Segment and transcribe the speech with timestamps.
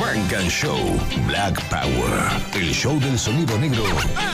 [0.00, 0.78] Frank and Show
[1.26, 2.30] Black Power.
[2.54, 3.84] El show del sonido negro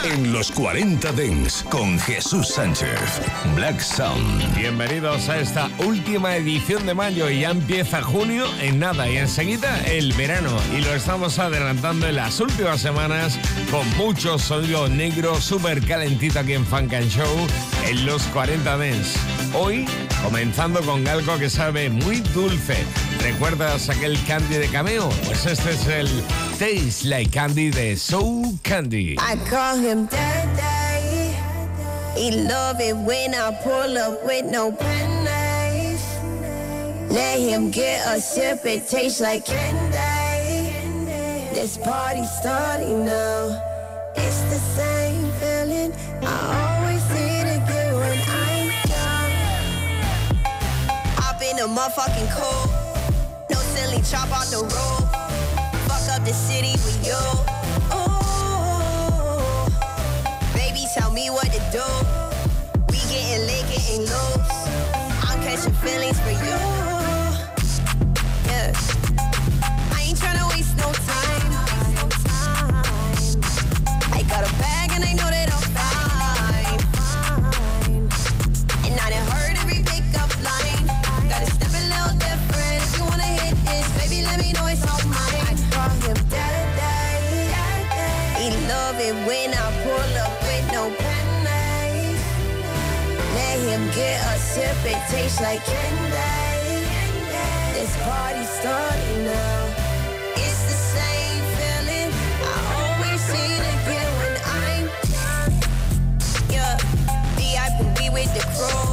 [0.05, 3.21] en los 40 Dents con Jesús Sánchez.
[3.53, 4.55] Black Sound.
[4.55, 9.81] Bienvenidos a esta última edición de mayo y ya empieza junio en nada y enseguida
[9.85, 13.37] el verano y lo estamos adelantando en las últimas semanas
[13.69, 17.47] con mucho sonido negro súper calentito aquí en Funk and Show
[17.85, 19.17] en los 40 Dents.
[19.53, 19.85] Hoy
[20.23, 22.85] comenzando con algo que sabe muy dulce.
[23.21, 25.09] ¿Recuerdas aquel candy de cameo?
[25.25, 26.07] Pues este es el
[26.57, 29.13] Taste Like Candy de Soul Candy.
[29.13, 31.35] I call him Daddy.
[32.15, 36.01] He love it when I pull up with no pennies.
[37.09, 39.97] Let him get a sip, it tastes like candy.
[41.53, 43.61] This party starting now.
[44.15, 49.29] It's the same feeling I always see it again when I'm down.
[51.17, 52.76] Hop in a motherfucking cold.
[54.09, 55.03] Chop out the road.
[55.85, 57.19] Fuck up the city with you.
[57.91, 58.07] Ooh.
[60.53, 61.83] Baby, tell me what to do.
[62.89, 64.67] We getting lit, getting loose.
[65.27, 66.76] I'm catching feelings for you.
[93.77, 96.87] Let get a sip, it tastes like candy.
[97.73, 99.69] This party starting now.
[100.33, 103.21] It's the same feeling I always
[103.61, 105.49] to get when I'm down.
[106.49, 106.73] Yeah,
[107.37, 108.85] VIP, we with the crew.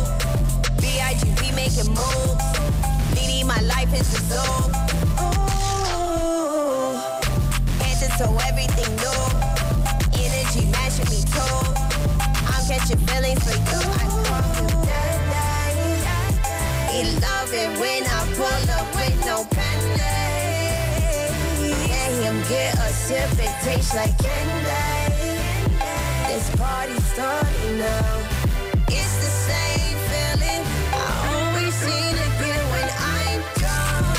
[0.82, 1.32] B.I.G.
[1.41, 2.44] we making moves.
[3.16, 4.69] Leading my life is the zone.
[5.25, 7.00] Ooh,
[8.19, 9.22] to everything new.
[10.20, 11.56] Energy matching me too.
[12.53, 14.03] I'm catching feelings for you
[17.64, 20.00] it when I pull up with no pennies.
[21.88, 25.38] Let him get a sip, it tastes like candy.
[26.28, 28.19] This party starting now.
[28.88, 34.16] It's the same feeling I always seem get when I'm drunk.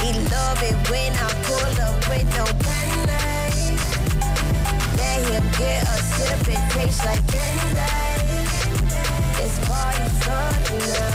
[0.00, 3.84] He love it when I pull up with no pennies.
[5.00, 7.92] Let him get a sip, it tastes like candy.
[9.36, 11.09] This party starting now.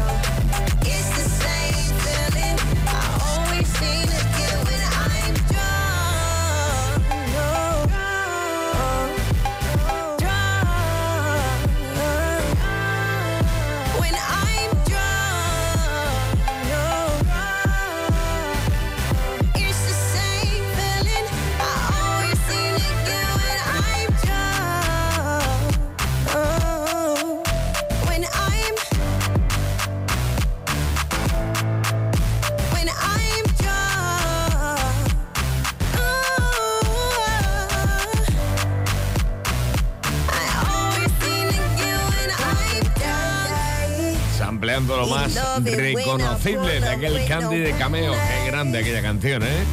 [44.55, 48.13] Sampleando lo más reconocible de aquel candy de cameo.
[48.13, 49.65] Qué grande aquella canción, ¿eh?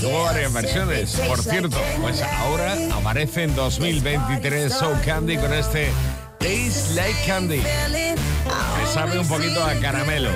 [0.00, 1.14] Tuvo varias versiones.
[1.28, 5.92] Por cierto, pues ahora aparece en 2023 Soul Candy con este
[6.40, 7.60] Taste Like Candy.
[7.60, 10.30] Que sabe un poquito a caramelo.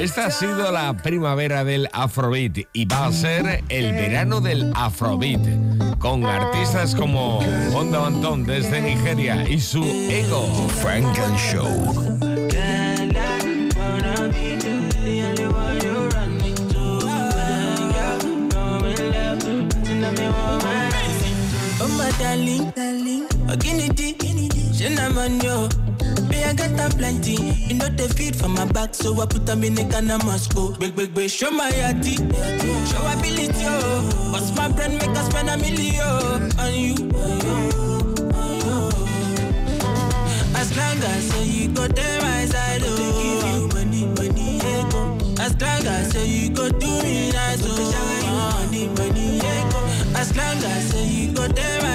[0.00, 5.98] Esta ha sido la primavera del Afrobeat y va a ser el verano del Afrobeat.
[6.00, 7.38] Con artistas como
[7.72, 10.68] Honda Banton desde Nigeria y su ego.
[10.82, 12.15] Frank and Show.
[22.18, 24.14] Oh darling, darling, Oginity,
[24.72, 25.68] Shenaman yo.
[26.28, 27.34] Me I got a plenty,
[27.68, 30.24] you know they feed for my back, so I put them in a can of
[30.24, 30.72] Moscow.
[30.78, 32.16] Big big big, show my yati,
[32.90, 34.08] show ability oh.
[34.24, 34.32] yo.
[34.32, 36.94] Bust my brain, make us spend a million on you.
[40.56, 42.96] As long as you go there my side, oh.
[42.96, 45.18] give you money, money, yeah, go.
[45.38, 47.76] As long as say you go do me nice, oh.
[48.24, 48.32] you
[48.66, 49.78] money, money, yeah, go.
[50.18, 51.85] As long as you go there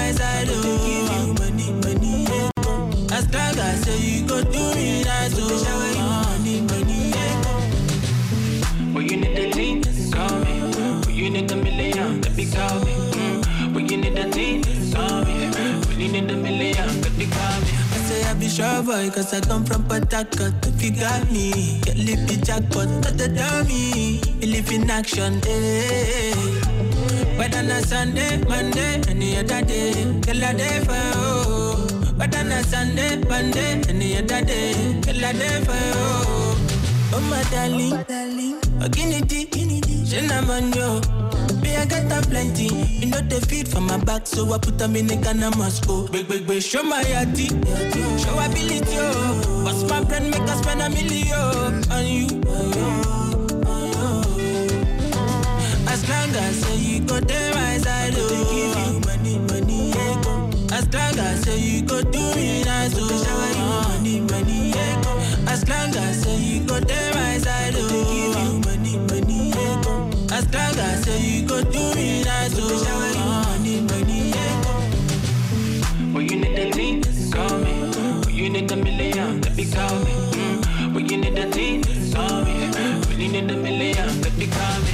[18.52, 23.16] sure boy, cause I come from Port If you got me, get lippy jackpot, not
[23.16, 24.20] the dummy.
[24.46, 26.34] Live in action, eh.
[27.38, 32.12] But on a Sunday, Monday, any other day, kill a day for you.
[32.18, 36.04] But on a Sunday, Monday, any other day, kill a day for you.
[37.14, 39.80] Oh my darling, darling, oh guinea dee, guinea
[41.82, 42.66] I got a plenty,
[43.00, 46.06] you know they feed for my back, so I put them in the Ghana Moscow.
[46.06, 47.48] Big big big, show my yati,
[48.22, 49.62] show ability oh.
[49.64, 52.28] What's my friend make us spend a million on you?
[55.90, 58.28] As long as you go there my side, oh.
[58.28, 60.76] They give you money, money, yeah.
[60.78, 63.06] As long as you go do me nice, oh.
[63.08, 65.50] They shower you money, money, yeah.
[65.50, 67.31] As long as you go there my
[71.64, 72.84] go do me nice, oh.
[72.84, 74.62] Shower you money, money, yeah.
[76.12, 77.72] When you need a lean, call me.
[78.26, 80.12] When you need a million, me call me.
[80.32, 80.94] Mm.
[80.94, 81.82] When you need a lean,
[82.12, 82.52] call me.
[83.08, 84.92] When you need a million, me call me.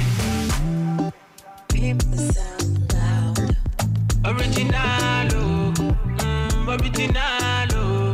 [4.25, 8.13] Original, oh, mm, original, oh.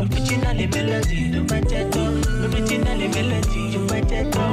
[0.00, 4.51] Original melody, you might get Original melody, you might get.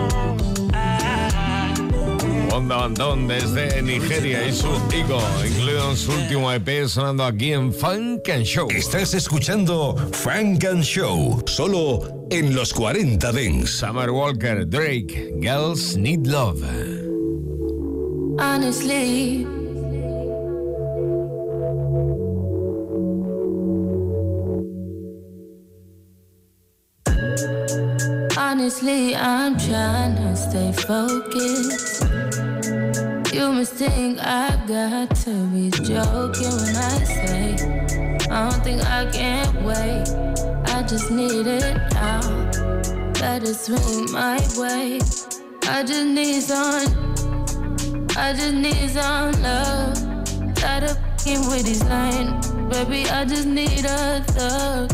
[2.60, 7.72] Onda Bandón desde Nigeria y su Igo, incluido en su último EP sonando aquí en
[7.72, 8.68] Funk and Show.
[8.70, 13.70] Estás escuchando Funk and Show, solo en los 40 Dents.
[13.70, 16.62] Summer Walker, Drake, Girls Need Love.
[18.38, 19.48] Honestly,
[28.38, 32.19] honestly, I'm trying to stay focused.
[33.32, 37.56] You must think I got to be joking when I say
[38.32, 40.10] I don't think I can wait.
[40.74, 42.22] I just need it now.
[43.22, 45.00] Let it swing my way.
[45.64, 47.14] I just need some.
[48.18, 50.56] I just need some love.
[50.56, 53.10] Tired of fucking with these lines, baby.
[53.10, 54.92] I just need a thug.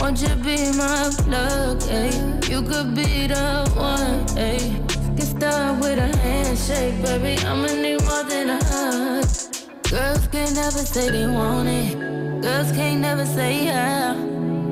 [0.00, 2.48] Won't you be my plug, ayy?
[2.50, 4.91] You could be the one, ayy.
[5.22, 7.40] Get started with a handshake, baby.
[7.46, 9.24] I'ma need more than a hug.
[9.88, 12.42] Girls can't never say they want it.
[12.42, 14.14] Girls can't never say yeah.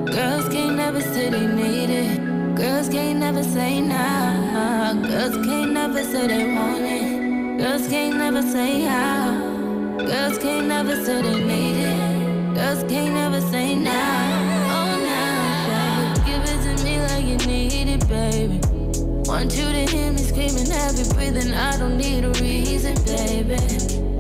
[0.07, 2.57] Girls can't never say they need it.
[2.57, 4.95] Girls can't never say nah.
[4.95, 7.59] Girls can't never say they want it.
[7.63, 9.31] Girls can't never say how.
[9.99, 12.55] Girls can't never say they need it.
[12.57, 13.93] Girls can't never say nah.
[14.75, 16.15] Oh nah.
[16.27, 18.70] Give it to me like you need it, baby.
[19.31, 21.55] Want you to hear me screaming, heavy breathing.
[21.55, 23.59] I don't need a reason, baby.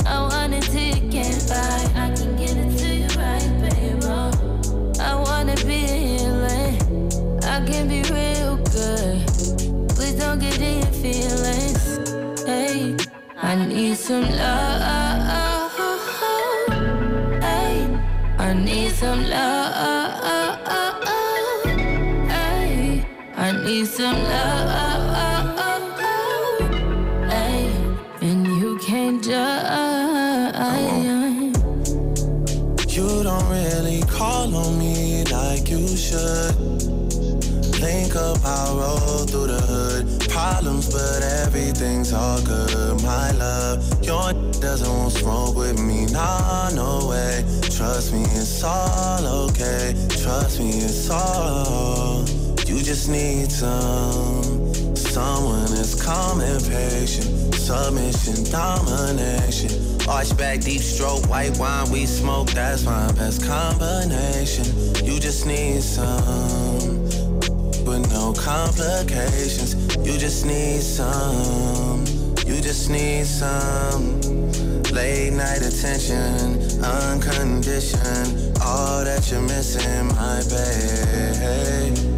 [0.06, 1.50] I want it till you can't.
[1.50, 3.98] I can get it to you right, baby.
[4.04, 6.78] Oh, I wanna be healing.
[7.42, 9.26] I can be real good.
[9.96, 11.82] Please don't get in your feelings.
[12.46, 12.96] Hey,
[13.36, 15.72] I need some love.
[17.42, 17.98] Hey,
[18.38, 19.59] I need some love.
[44.10, 46.06] Your doesn't want smoke with me.
[46.06, 47.44] Nah, no way.
[47.62, 49.94] Trust me, it's all okay.
[50.22, 52.24] Trust me, it's all.
[52.66, 57.54] You just need some someone that's calm and patient.
[57.54, 59.70] Submission, domination.
[60.08, 62.48] Arch back, deep stroke, white wine, we smoke.
[62.50, 64.66] That's my best combination.
[65.06, 67.04] You just need some
[67.86, 69.70] with no complications.
[70.04, 71.99] You just need some.
[72.90, 74.20] Need some
[74.90, 78.58] late night attention, unconditioned.
[78.62, 82.10] All that you're missing, my babe.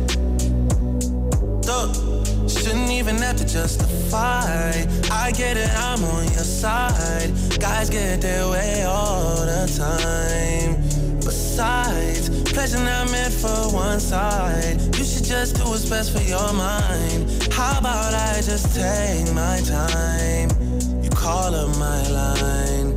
[2.48, 4.86] Shouldn't even have to justify.
[5.10, 7.32] I get it, I'm on your side.
[7.58, 10.76] Guys get their way all the time.
[11.18, 14.80] Besides, pleasure not meant for one side.
[14.96, 17.48] You should just do what's best for your mind.
[17.52, 20.51] How about I just take my time?
[21.32, 22.92] You call up my line,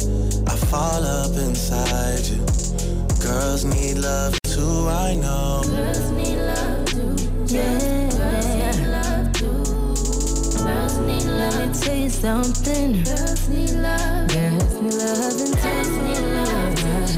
[0.46, 2.44] I fall up inside you.
[3.24, 5.63] Girls need love too, I know.
[5.63, 7.15] Girls need love too,
[7.46, 8.10] yeah.
[10.65, 13.04] Let me tell you something.
[13.04, 14.27] Girls need love.
[14.27, 15.95] Girls need love and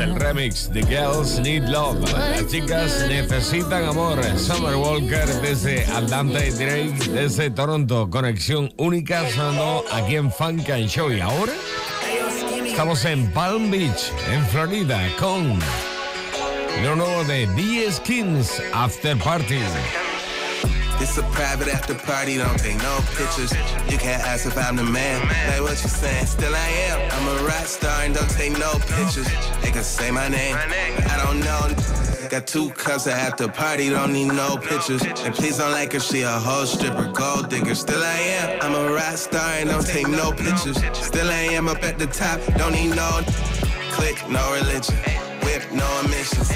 [0.05, 0.69] remix.
[0.71, 2.01] The Girls Need Love.
[2.11, 4.21] Las chicas necesitan amor.
[4.37, 8.09] Summer Walker desde Atlanta y Drake desde Toronto.
[8.09, 11.11] Conexión única sonando aquí en Funk and Show.
[11.11, 11.53] Y ahora
[12.65, 15.59] estamos en Palm Beach, en Florida, con
[16.83, 19.59] lo nuevo de The Skins After Party.
[20.99, 23.51] It's a private after party, don't take no pictures.
[23.89, 25.21] You can't ask if I'm the man.
[25.47, 27.11] Like what you saying, still I am.
[27.11, 29.27] I'm a rock star and don't take no pictures.
[29.61, 32.29] They can say my name, I don't know.
[32.29, 35.03] Got two cups at after party, don't need no pictures.
[35.03, 37.75] And please don't like her, she a whole stripper, gold digger.
[37.75, 38.61] Still I am.
[38.61, 40.77] I'm a rock star and don't take no pictures.
[40.93, 43.21] Still I am up at the top, don't need no
[43.91, 44.95] click, no religion.
[45.45, 46.51] Whip, no emissions.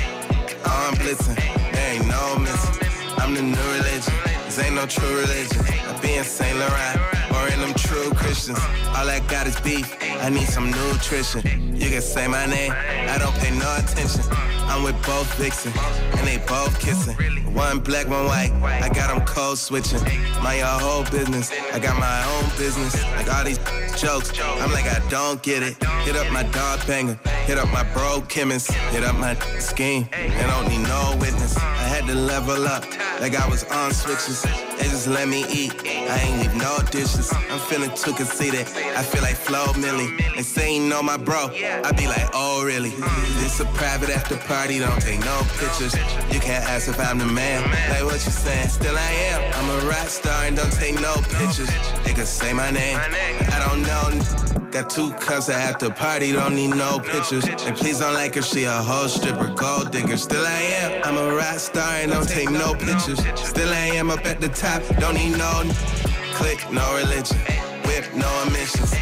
[0.65, 1.35] Oh, I'm blitzing,
[1.71, 2.87] there ain't no missing.
[3.17, 4.20] I'm the new religion.
[4.51, 5.63] This ain't no true religion.
[5.65, 6.59] I be in St.
[6.59, 7.30] Laurent
[7.61, 8.59] them true Christians.
[8.95, 9.95] All I got is beef.
[10.21, 11.41] I need some nutrition.
[11.75, 12.71] You can say my name.
[12.71, 14.23] I don't pay no attention.
[14.71, 17.15] I'm with both vixen and they both kissing.
[17.53, 18.51] One black, one white.
[18.63, 20.03] I got them code switching.
[20.41, 21.51] My whole business.
[21.73, 22.93] I got my own business.
[23.15, 23.59] Like all these
[23.99, 24.31] jokes.
[24.39, 25.75] I'm like I don't get it.
[26.05, 27.19] Hit up my dog banger.
[27.45, 28.71] Hit up my bro chemist.
[28.93, 30.07] Hit up my scheme.
[30.13, 31.57] And don't need no witness.
[31.57, 32.85] I had to level up
[33.19, 34.45] like I was on switches.
[34.81, 35.73] They just let me eat.
[35.85, 37.31] I ain't leave no dishes.
[37.51, 38.61] I'm feeling too conceited.
[38.97, 40.09] I feel like Flo Milli.
[40.35, 41.51] They say you know my bro.
[41.53, 42.89] I be like, oh really?
[43.37, 44.79] This a private after party.
[44.79, 45.93] Don't take no pictures.
[46.33, 47.61] You can't ask if I'm the man.
[47.91, 48.69] Like what you saying?
[48.69, 49.53] Still I am.
[49.53, 51.69] I'm a rock star and don't take no pictures.
[52.03, 52.97] They can say my name.
[52.97, 54.60] I don't know.
[54.71, 57.43] Got two cups at after party, don't need no pictures.
[57.45, 60.15] And please don't like her, she a whole stripper, gold digger.
[60.15, 63.19] Still I am, I'm a rock star and don't take no pictures.
[63.35, 65.63] Still I am up at the top, don't need no
[66.35, 67.37] click, no religion.
[67.83, 68.93] Whip, no emissions.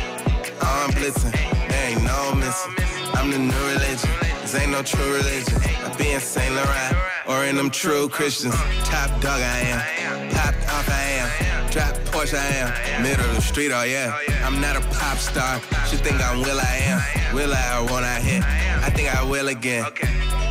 [0.60, 1.34] I'm blitzing,
[1.70, 2.74] there ain't no missing.
[3.14, 4.10] I'm the new religion,
[4.42, 5.62] this ain't no true religion.
[5.86, 6.52] I be in St.
[6.56, 6.98] Laurent
[7.28, 8.56] or in them true Christians.
[8.86, 11.59] Top dog I am, popped off I am.
[11.72, 13.04] Trap Porsche I am.
[13.04, 14.18] Middle of the street, oh yeah.
[14.44, 15.62] I'm not a pop star.
[15.88, 17.36] She think I'm Will I am.
[17.36, 18.44] Will I or won't I hit?
[18.44, 19.86] I think I will again.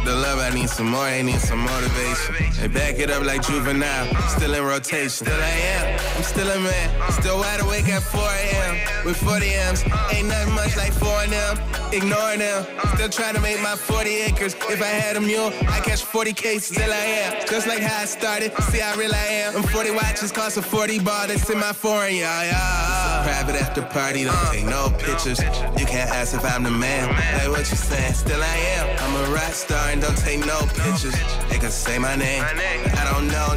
[0.04, 2.34] The love, I need some more, I need some motivation.
[2.60, 5.10] They back it up like juvenile, still in rotation.
[5.10, 7.12] Still I am, I'm still a man.
[7.12, 9.04] Still wide awake at 4 a.m.
[9.04, 9.82] with 40 M's.
[10.12, 11.58] Ain't nothing much like 4 of them.
[11.92, 12.64] Ignoring them.
[12.94, 14.54] Still trying to make my 40 acres.
[14.70, 16.76] If I had a mule, I catch 40 cases.
[16.76, 18.54] Still I am, just like how I started.
[18.70, 19.56] See how real I am.
[19.56, 23.22] I'm 40 watches cost a 40 bar that's in my foreign, yeah, yeah.
[23.24, 25.40] Private after party, don't take no pictures.
[25.80, 27.08] You can't ask if I'm the man.
[27.38, 28.12] Like what you saying?
[28.12, 28.86] Still I am.
[29.02, 31.16] I'm a rock star and don't take no pictures.
[31.48, 32.42] They can say my name.
[32.44, 33.48] I don't know.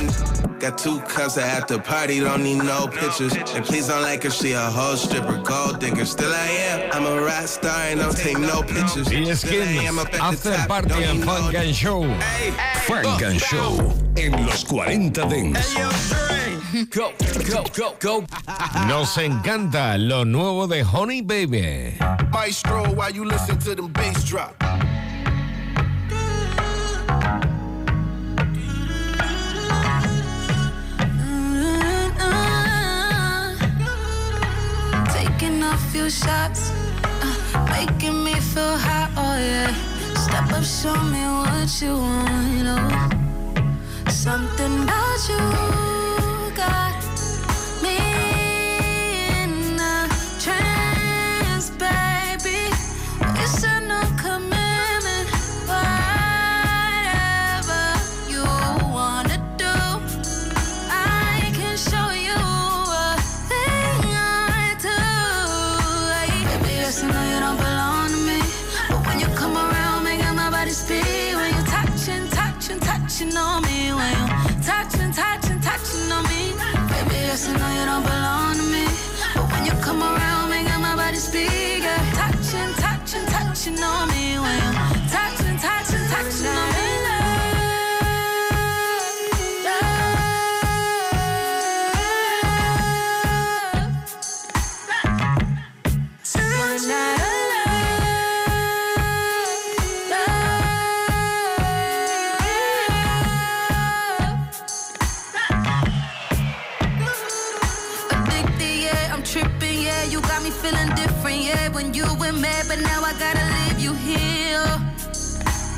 [0.60, 3.34] Got two cups at after party, don't need no pictures.
[3.55, 6.05] And please don't like her, she a whole stripper, gold digger.
[6.05, 6.77] Still I am.
[6.93, 9.08] I'm a rock star and don't take no pictures.
[9.12, 12.03] Y Skins, after party en Funk and Show.
[12.88, 16.30] Funk and Show en los 40 Dance.
[16.71, 17.11] Go,
[17.49, 18.25] go, go, go.
[18.87, 21.97] Nos encanta lo nuevo de Honey Baby.
[22.31, 24.57] Maestro, while you listen to them bass drop.
[35.11, 36.71] Taking a few shots,
[37.21, 39.75] uh, making me feel hot, oh yeah.
[40.15, 44.09] Step up, show me what you want, oh.
[44.09, 45.90] Something about you
[77.43, 78.86] I know you don't belong to me,
[79.33, 81.83] but when you come around, making my body speak.
[82.13, 84.90] Touching, touching, touching on me, when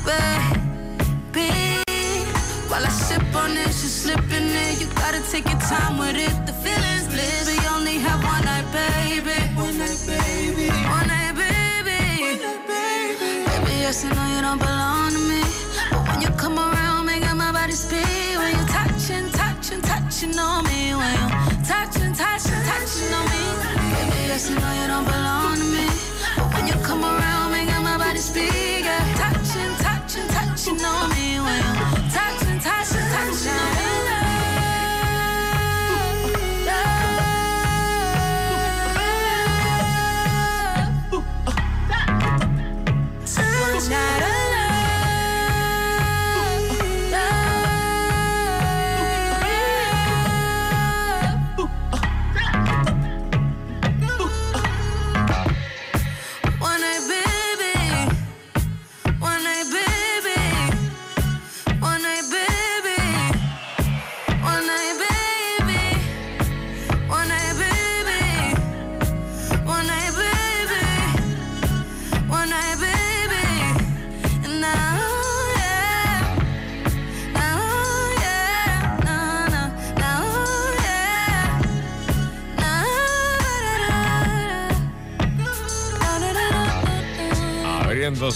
[0.04, 1.82] baby.
[2.68, 4.72] While I sip on it, she's slipping in.
[4.80, 6.34] You gotta take your time with it.
[6.46, 7.48] The feeling's bliss.
[7.48, 9.38] We only have one night, baby.
[9.56, 10.68] One night, baby.
[10.96, 11.98] One night, baby.
[11.98, 13.48] One night, baby.
[13.48, 15.42] Baby, yes, I know you don't belong to me,
[15.90, 18.36] but when you come around, making my body speed.
[18.36, 20.94] When you touching, touching, touching on me.
[20.94, 21.28] When you
[21.64, 23.42] touching, touching, touching on me.
[23.92, 25.86] Baby, yes, I know you don't belong to me,
[26.36, 28.83] but when you come around, making my body speed.
[30.66, 30.72] Yeah.
[30.72, 31.23] know me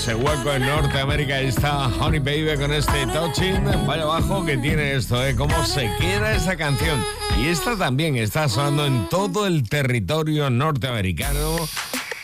[0.09, 1.43] Se hueco en Norteamérica.
[1.43, 3.63] y está Honey Baby con este touching.
[3.87, 5.37] Vaya abajo que tiene esto, ¿eh?
[5.37, 7.05] Cómo se queda esa canción.
[7.39, 11.57] Y esta también está sonando en todo el territorio norteamericano.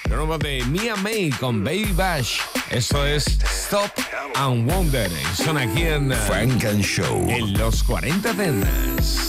[0.09, 2.39] Lo de Mia May con Baby Bash.
[2.71, 3.93] Esto es Stop
[4.37, 5.11] and Wonder.
[5.35, 7.29] son aquí en Frank and Show.
[7.29, 9.24] En los 40 Dendas.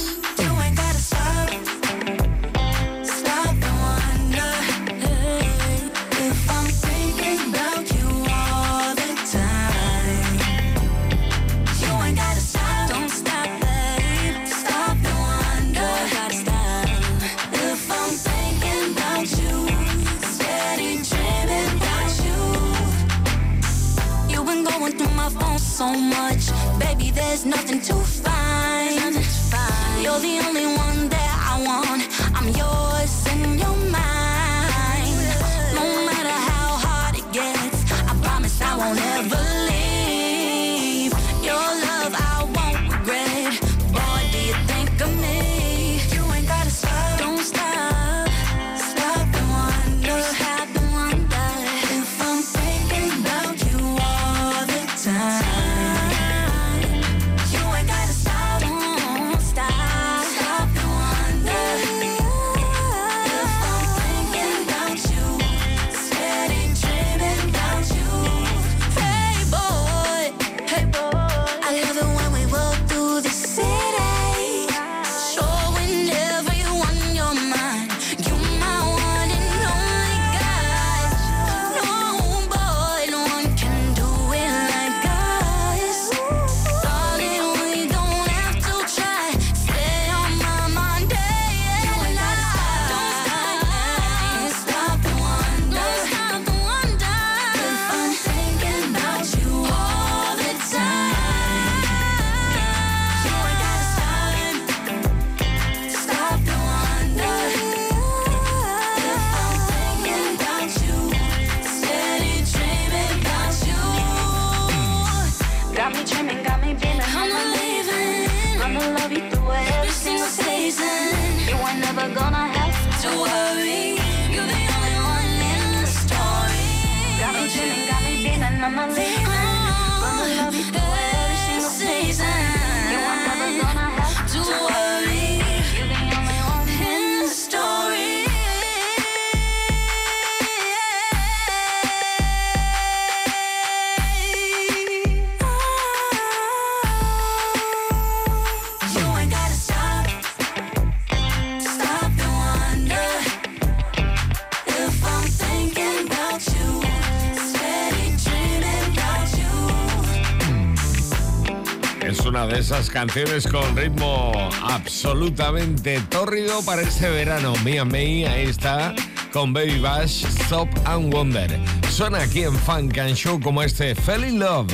[162.57, 164.31] Esas canciones con ritmo
[164.63, 167.53] absolutamente tórrido para este verano.
[167.65, 168.95] Mia May, ahí está,
[169.33, 171.59] con Baby Bash, Stop and Wonder.
[171.89, 174.71] Suena aquí en Funk and Show como este Fell in Love,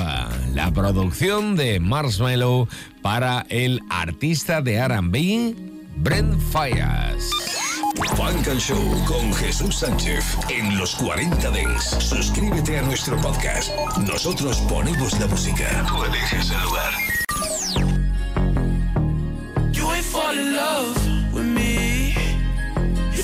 [0.53, 2.67] la producción de Marshmallow
[3.01, 5.55] para el artista de RB,
[5.97, 7.31] Brent Fires.
[8.15, 11.97] Funk and Show con Jesús Sánchez en los 40 Dents.
[11.99, 13.71] Suscríbete a nuestro podcast.
[14.07, 15.85] Nosotros ponemos la música.
[15.87, 17.20] Tú eliges el lugar.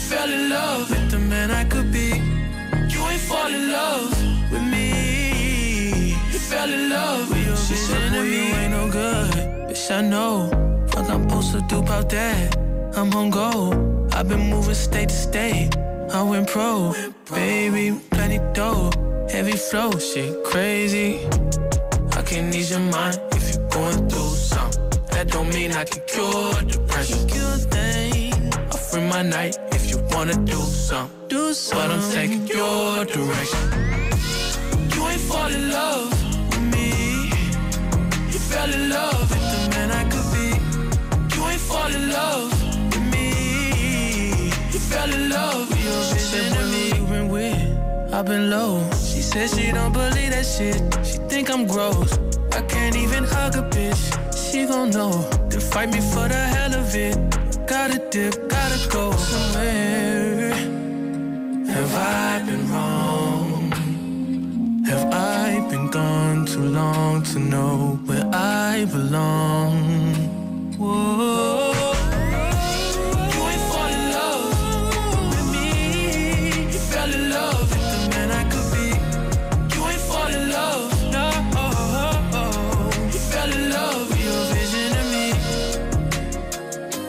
[0.07, 2.09] Fell in love with the man I could be.
[2.93, 4.09] You ain't fall in love
[4.51, 6.11] with me.
[6.31, 9.31] You fell in love with your she said, boy, you ain't no good.
[9.67, 10.49] Bitch, I know
[10.93, 12.55] What I'm supposed to do about that?
[12.95, 13.51] I'm on go.
[14.13, 15.75] I've been moving state to state.
[16.13, 16.93] I went pro,
[17.33, 18.91] baby, plenty dough,
[19.29, 21.27] heavy flow, shit crazy.
[22.19, 24.89] I can ease your mind if you're going through something.
[25.11, 27.19] That don't mean I can cure depression.
[28.71, 29.66] I'll free my night
[29.97, 31.27] you wanna do something.
[31.27, 31.89] Do something.
[31.89, 33.63] But I'm taking your direction.
[34.93, 36.09] You ain't fall in love
[36.49, 36.89] with me.
[38.31, 40.47] You fell in love with the man I could be.
[41.35, 42.51] You ain't fall in love
[42.91, 44.49] with me.
[44.73, 46.85] You fell in love with your vision of me.
[46.97, 48.89] You been with, I've been low.
[48.91, 50.81] She says she don't believe that shit.
[51.05, 52.17] She think I'm gross.
[52.51, 54.03] I can't even hug a bitch.
[54.35, 55.11] She gon' know.
[55.49, 57.46] To fight me for the hell of it.
[57.67, 60.53] Gotta dip, gotta go somewhere.
[61.73, 63.71] Have I been wrong?
[64.85, 70.15] Have I been gone too long to know where I belong?
[70.77, 71.66] Whoa.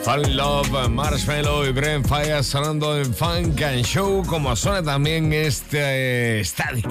[0.09, 6.43] Fall Love, Marshmallow y Brent Fire sonando en Funk and Show, como suena también este
[6.43, 6.87] Static.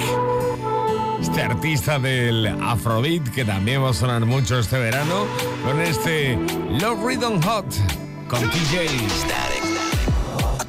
[1.21, 5.27] Este artista del Afrobeat que también va a sonar mucho este verano
[5.65, 6.39] con este
[6.81, 7.67] Love Rhythm Hot
[8.29, 8.87] con TJ.
[9.11, 9.58] Static.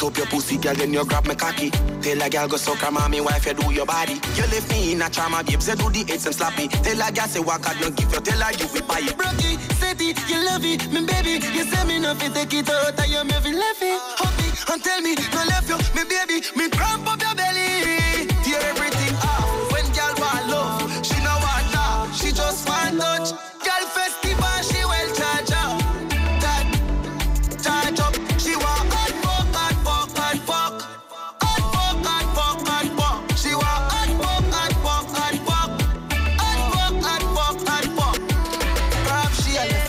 [0.03, 1.69] Up your pussy, girl, then you grab me cocky.
[2.01, 4.13] Tell a girl go suck her mommy wife, you do your body.
[4.35, 6.69] You left me in a trauma, babes, you do the hits and slappy.
[6.83, 9.17] Tell a girl say walk out, don't give you, tell her you will buy it.
[9.17, 11.45] Brocky, steady, you love it, me baby.
[11.45, 13.99] You say me nothing, take it out, you me feel left it.
[13.99, 14.25] Uh.
[14.25, 17.58] Happy, and tell me, no left you, me baby, me cramp up your belly.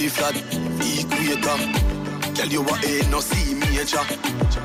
[0.00, 0.34] Belly flat,
[0.80, 2.32] equator.
[2.34, 4.00] Tell you what ain't no see major.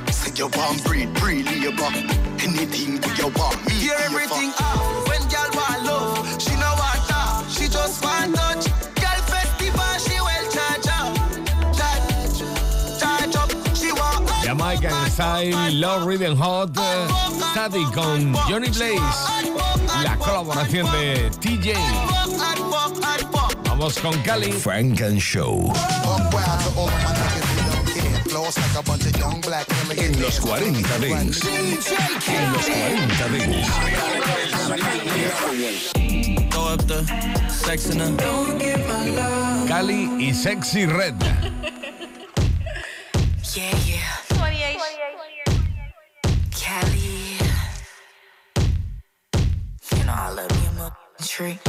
[0.10, 1.92] Say you want breathe, breathe labor.
[2.40, 3.74] Anything do you want me?
[3.74, 5.10] Hear everything off.
[5.10, 7.44] When girl want love, she no want that.
[7.50, 8.66] She just want touch.
[8.96, 11.12] Girl festival, she well charge up.
[11.76, 12.40] Charge,
[12.98, 13.76] charge up.
[13.76, 14.32] She want.
[14.42, 16.70] Jamaican Style, Love Rhythm Hot,
[17.52, 19.02] Static con Johnny Blaze,
[20.02, 22.55] la colaboración de TJ.
[23.78, 24.54] Vamos con Kaliii.
[24.54, 25.74] Funk and Show.
[29.98, 31.48] En los 40 Dance.
[32.32, 33.76] En los 40 Dance.
[39.68, 41.16] Kaliii y Sexyy Red.
[43.54, 44.22] Yeah, yeah.
[44.30, 44.80] 28.
[46.52, 47.38] Cali.
[49.92, 51.60] You know I love me a tree.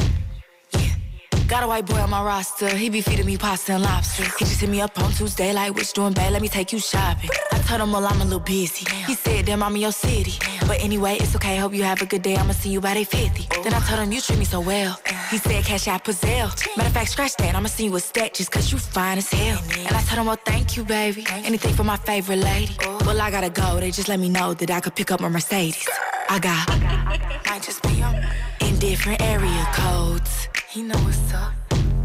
[1.49, 2.69] Got a white boy on my roster.
[2.69, 4.25] He be feeding me pasta and lobster.
[4.37, 6.33] He just hit me up on Tuesday, like, which doing bad?
[6.33, 7.31] Let me take you shopping.
[7.53, 8.85] I told him, well, I'm a little busy.
[9.07, 10.35] He said, damn, I'm in your city.
[10.67, 11.57] But anyway, it's okay.
[11.59, 12.37] Hope you have a good day.
[12.37, 13.63] I'ma see you by day 50.
[13.63, 15.01] Then I told him, you treat me so well.
[15.31, 16.51] He said, cash out Pazelle.
[16.77, 17.55] Matter of fact, scratch that.
[17.55, 19.61] I'ma see you stack just cause you fine as hell.
[19.87, 21.27] And I told him, well, thank you, baby.
[21.31, 22.77] Anything for my favorite lady.
[22.81, 23.79] Well, I gotta go.
[23.79, 25.89] They just let me know that I could pick up my Mercedes.
[26.29, 26.69] I got,
[27.47, 28.17] might just be on
[28.63, 30.49] in different area codes.
[30.77, 31.55] He know what's up.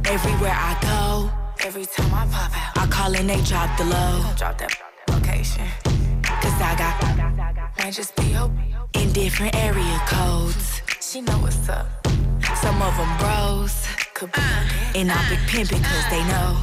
[0.05, 1.29] Everywhere I go,
[1.67, 4.23] every time I pop out, I call and they drop the low.
[4.37, 4.71] Drop that
[5.09, 5.67] location.
[6.23, 6.95] Cause I got,
[7.79, 10.81] might just be open in different area codes.
[11.01, 11.85] She know what's up.
[12.63, 13.75] Some of them bros,
[14.13, 14.41] could be,
[14.95, 16.55] and I big pimpin' cause they know.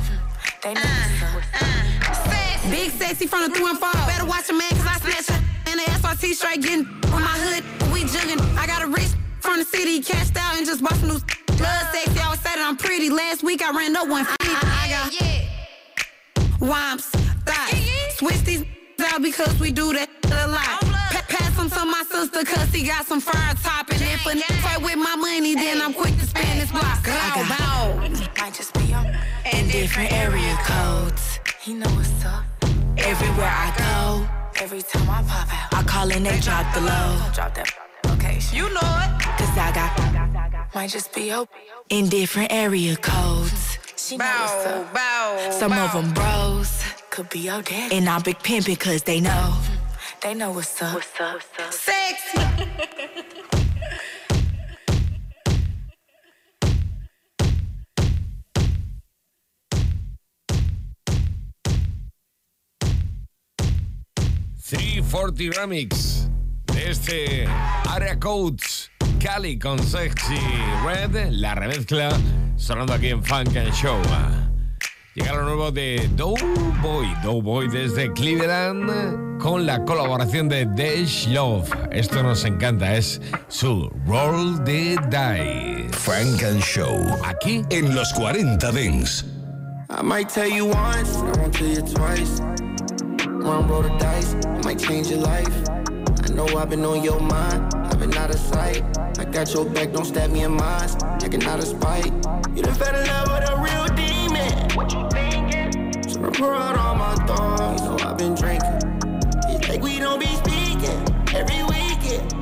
[0.63, 0.89] They know
[1.37, 2.71] what's up.
[2.71, 3.93] Big sexy from the through and fall.
[4.07, 5.45] Better watch a man cause I snatch her.
[5.67, 7.93] And the SRT straight getting with my hood.
[7.93, 8.41] We jugging.
[8.57, 11.21] I got a rich from the city, cashed out and just bought some new
[11.59, 12.19] blood sexy.
[12.19, 13.11] I say that I'm pretty.
[13.11, 14.35] Last week I ran up 150.
[14.49, 15.39] I got
[16.61, 17.11] whomps,
[17.45, 18.17] thighs.
[18.19, 18.65] Switch these
[19.13, 20.81] out because we do that a lot.
[21.13, 23.91] Pa- pass them to my sister cause he got some fire top.
[23.91, 27.03] And if a nigga fight with my money, then I'm quick to spend this block.
[27.05, 27.97] Go, bow.
[28.39, 29.07] Might just be on.
[29.53, 31.41] In different area codes.
[31.61, 32.45] He know what's up.
[32.99, 34.29] Everywhere I go,
[34.63, 37.09] every time I pop out, I call and they drop the low.
[37.33, 37.69] Drop that
[38.05, 38.57] location.
[38.57, 39.11] You know it.
[39.39, 39.97] Cause I got,
[40.75, 41.57] might just be open
[41.89, 43.79] in different area codes.
[43.97, 45.85] She bow, bow, Some bow.
[45.87, 47.93] of them bros could be your dad.
[47.93, 49.31] And I'm big pimpin' cause they know.
[49.31, 49.75] Mm-hmm.
[50.23, 50.95] They know what's up.
[50.95, 51.35] What's up?
[51.35, 51.73] What's up?
[51.73, 53.49] Sexy.
[64.61, 66.29] Three Forty Remix
[66.67, 67.49] de este
[67.95, 68.88] Area Codes
[69.19, 70.39] Cali con Sexy
[70.85, 72.11] Red, la remezcla
[72.57, 74.01] sonando aquí en Funk and Show.
[75.15, 81.69] Llega lo nuevo de Doughboy, Doughboy desde Cleveland con la colaboración de Dash Love.
[81.91, 85.89] Esto nos encanta, es su Roll the Dice.
[85.93, 89.25] Frank and Show, aquí en los 40 Dings.
[89.91, 92.41] I might tell you once, I won't tell you twice.
[93.43, 95.49] One roll the dice, I might change your life.
[96.25, 98.85] I know I've been on your mind, I've been out of sight.
[99.33, 102.07] Got your back, don't stab me in mine, acting out of spite.
[102.57, 104.71] You done fell in love with a real demon.
[104.75, 106.03] What you thinking?
[106.09, 108.81] So I pour out all my thoughts, know I've been drinking.
[109.49, 110.99] It's like we don't be speaking
[111.37, 112.35] every weekend.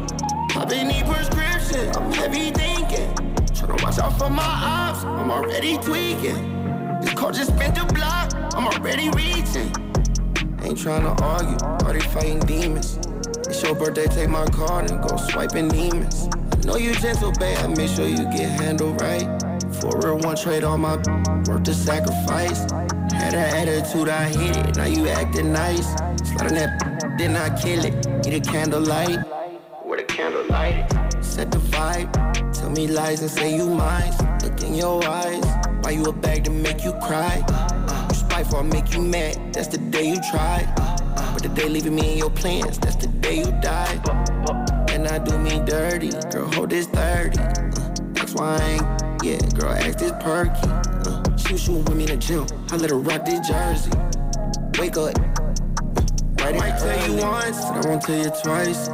[0.57, 3.13] I've been need prescription, I'm heavy thinking.
[3.53, 7.01] Tryna watch out for my ops, I'm already tweaking.
[7.03, 9.75] This car just spent the block, I'm already reaching.
[10.63, 12.99] Ain't tryna argue, already fighting demons.
[13.49, 16.29] It's your birthday, take my card and go swiping demons.
[16.67, 19.23] Know you gentle, babe, I make sure you get handled right.
[19.75, 22.63] For real, one trade on my worth the sacrifice.
[23.13, 24.77] Had an attitude, I hit it.
[24.77, 25.87] Now you acting nice.
[26.29, 27.95] Sliding that, then I kill it.
[28.25, 29.21] Need a candlelight.
[29.85, 30.91] Where the candle light
[31.23, 32.13] Set the vibe.
[32.53, 34.13] Tell me lies and say you mine.
[34.43, 35.45] Look in your eyes.
[35.85, 37.45] Buy you a bag to make you cry.
[38.09, 39.55] You spiteful, I make you mad.
[39.55, 40.67] That's the day you try.
[41.33, 42.81] But the day leaving me in your plans.
[42.81, 44.76] That's the day you die.
[45.17, 46.11] I do me dirty.
[46.31, 47.39] Girl, hold this 30.
[47.39, 47.53] Uh,
[48.13, 49.25] that's why I ain't.
[49.25, 50.69] Yeah, girl, act this perky.
[51.43, 52.47] She was shooting with me in the gym.
[52.71, 53.91] I let her rock this jersey.
[54.79, 55.17] Wake up.
[56.39, 58.91] Right I might tell you once, I won't tell you twice.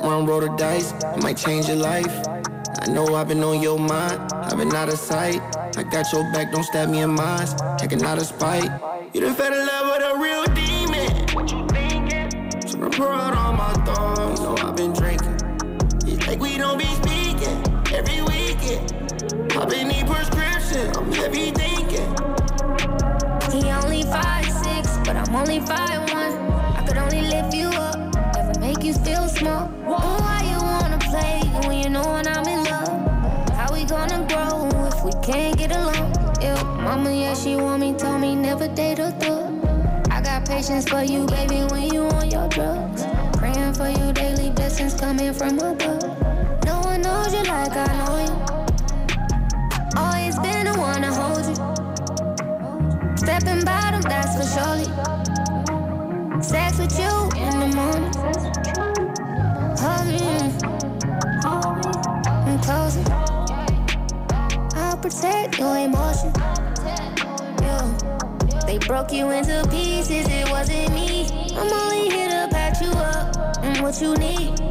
[0.00, 2.24] Run roll the dice, I might change your life.
[2.82, 5.40] I know I've been on your mind, I've been out of sight.
[5.76, 7.48] I got your back, don't stab me in mine.
[7.78, 8.70] Taking out of spite.
[9.12, 11.34] You done fell in love with a real demon.
[11.34, 12.60] What you thinking?
[12.68, 14.40] So I pour out all my thoughts.
[14.40, 15.15] You know I've been drinking.
[16.66, 17.58] Don't be speaking
[17.94, 18.92] every weekend.
[19.52, 22.10] I've need prescription, I'm heavy thinking.
[23.52, 26.32] He only five six, but I'm only five one.
[26.76, 27.98] I could only lift you up,
[28.34, 29.70] never make you feel small.
[29.86, 33.50] Oh, why you wanna play when you know when I'm in love?
[33.50, 36.12] How we gonna grow if we can't get along?
[36.42, 39.54] Yeah, mama, yeah, she want me, told me never date a thug.
[40.10, 43.06] I got patience for you, baby, when you on your drugs.
[43.38, 46.15] Praying for you daily, blessings coming from above.
[47.26, 48.34] Knows you like I know you.
[49.96, 51.56] Always been the one to hold you.
[53.16, 54.84] Stepping bottom, that's for surely.
[56.40, 58.12] Sex with you in the morning.
[59.76, 60.52] Hug me.
[62.46, 63.08] I'm closing.
[64.76, 66.32] I'll protect your emotion.
[68.66, 71.26] They broke you into pieces, it wasn't me.
[71.56, 74.65] I'm only here to patch you up and what you need.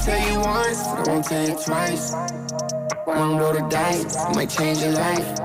[0.00, 2.14] Tell you once, I won't tell you twice.
[3.04, 5.40] One roll the dice, might change your life.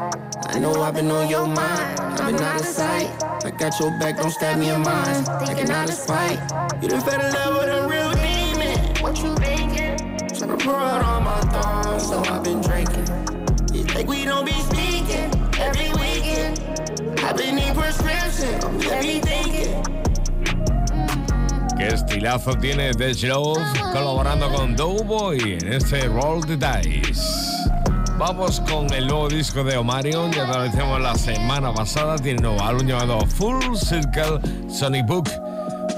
[0.48, 3.10] I know I've been on your mind, I've been out of sight.
[3.44, 5.26] I got your back, don't stab me in mine.
[5.46, 6.40] Thinking out of spite.
[6.82, 9.04] You done fell in love with a real demon.
[9.04, 9.98] What you thinking?
[10.30, 13.08] Tryna pour out all my thoughts, so I've been drinking.
[13.74, 16.60] It's like we don't be speaking every weekend.
[17.20, 18.60] I've been in prescription,
[22.24, 23.60] Estilazo tiene The Love
[23.92, 27.22] colaborando con Doughboy en este Roll the Dice.
[28.18, 32.56] Vamos con el nuevo disco de Omarion, ya lo decíamos la semana pasada, tiene un
[32.56, 35.30] nuevo álbum llamado Full Circle Sonic Book.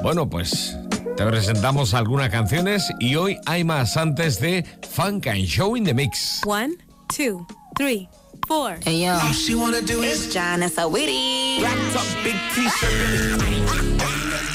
[0.02, 0.76] Bueno, pues
[1.16, 5.94] te presentamos algunas canciones y hoy hay más antes de Funk and Show in the
[5.94, 6.42] Mix.
[6.44, 6.74] One,
[7.16, 7.46] two,
[7.78, 8.10] three.
[8.48, 8.80] Four.
[8.84, 11.60] Hey yo, All she wanna do it's John and witty.
[11.60, 13.85] Black top, big t-shirt.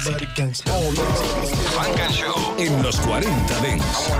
[0.02, 0.38] Funk
[2.00, 4.10] and Show en los 40 Dents.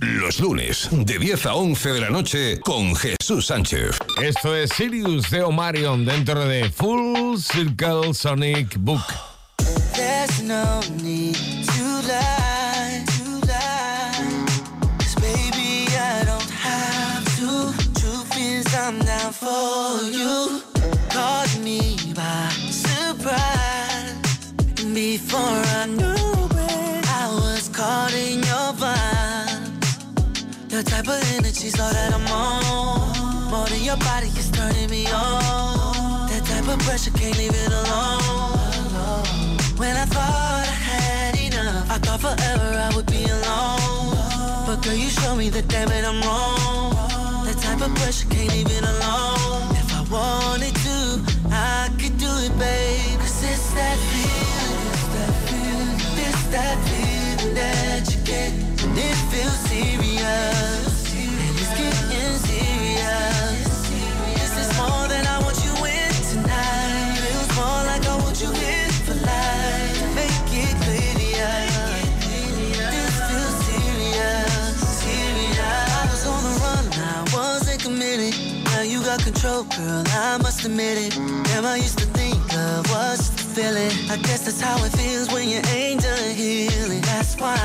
[0.00, 3.96] Los lunes, de 10 a 11 de la noche, con Jesús Sánchez.
[4.22, 9.02] Esto es Sirius de Omarion dentro de Full Circle Sonic Book.
[9.94, 14.44] There's no need to lie, to lie.
[14.98, 17.72] Cause baby, I don't have to,
[25.18, 29.70] before I knew it, I was caught in your vibe.
[30.68, 33.50] The type of energy's all that I'm on.
[33.52, 36.26] More than your body is turning me on.
[36.30, 39.54] That type of pressure can't leave it alone.
[39.80, 44.66] When I thought I had enough, I thought forever I would be alone.
[44.66, 46.90] But girl, you show me that damn it I'm wrong.
[47.46, 49.62] That type of pressure can't leave it alone.
[49.82, 50.98] If I wanted to,
[51.52, 53.20] I could do it, babe.
[53.20, 54.13] Cause it's that
[56.54, 58.52] that feeling that you get.
[58.86, 60.86] And it feels serious.
[61.18, 63.74] And it's getting serious.
[64.38, 67.18] This is more than I want you in tonight.
[67.26, 69.98] Feels more like I want you here for life.
[70.14, 71.50] Make it clear.
[72.94, 75.58] This feels serious, serious.
[75.58, 78.34] I was on the run, I wasn't committed.
[78.70, 81.14] Now you got control, girl, I must admit it.
[81.50, 84.10] Damn, I used to think love was a feeling.
[84.10, 87.00] I guess that's how it feels when you ain't done healing.
[87.02, 87.56] That's why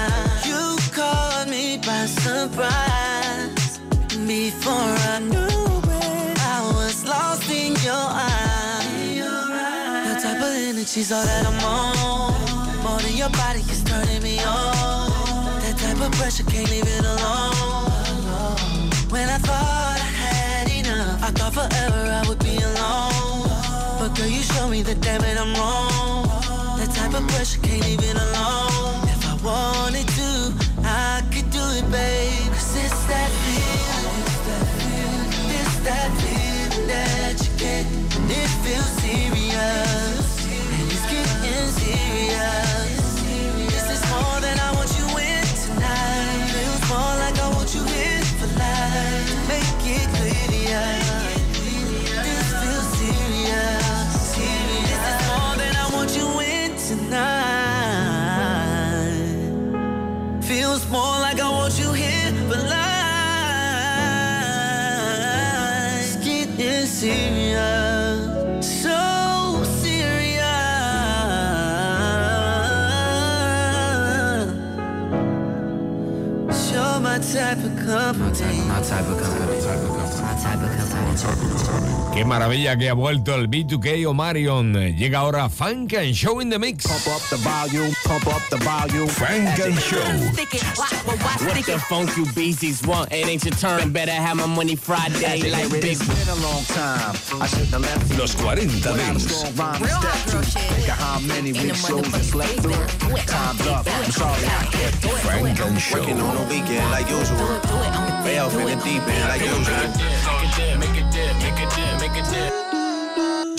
[0.45, 3.79] you caught me by surprise.
[4.27, 9.17] Before I knew it, I was lost in your eyes.
[9.17, 12.83] Your type of energy's all that I'm on.
[12.83, 15.09] More than your body is turning me on.
[15.61, 17.79] That type of pressure can't leave it alone.
[19.09, 22.48] When I thought I had enough, I thought forever I would be
[24.69, 26.27] show me that damn it I'm wrong.
[26.77, 28.58] That type of pressure can't leave it alone.
[77.89, 78.17] Company.
[78.21, 78.59] My type company.
[78.67, 79.38] My type of
[82.13, 84.73] Qué maravilla que ha vuelto el B2K Omarion.
[84.95, 86.85] Llega ahora Funk and Show in the Mix.
[86.85, 89.07] Pump up the volume, pump up the volume.
[89.07, 89.99] Funk and Show.
[91.45, 93.11] What the funk you beasties want?
[93.13, 93.93] It ain't your turn.
[93.93, 95.99] Better have my money Friday like big.
[95.99, 97.15] Been a long time.
[97.39, 98.17] I have left.
[98.17, 99.43] Los 40 Dents.
[99.79, 100.01] Real
[100.41, 102.73] Think of how many weak shows I slept through.
[103.27, 103.87] Time's up.
[103.87, 105.21] I'm sorry I can't do it.
[105.21, 105.99] Funk and Show.
[105.99, 107.37] Working on the weekend like usual.
[108.25, 110.18] Way off in the deep end like usual.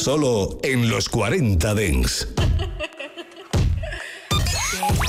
[0.01, 2.27] Solo en los 40 Dents.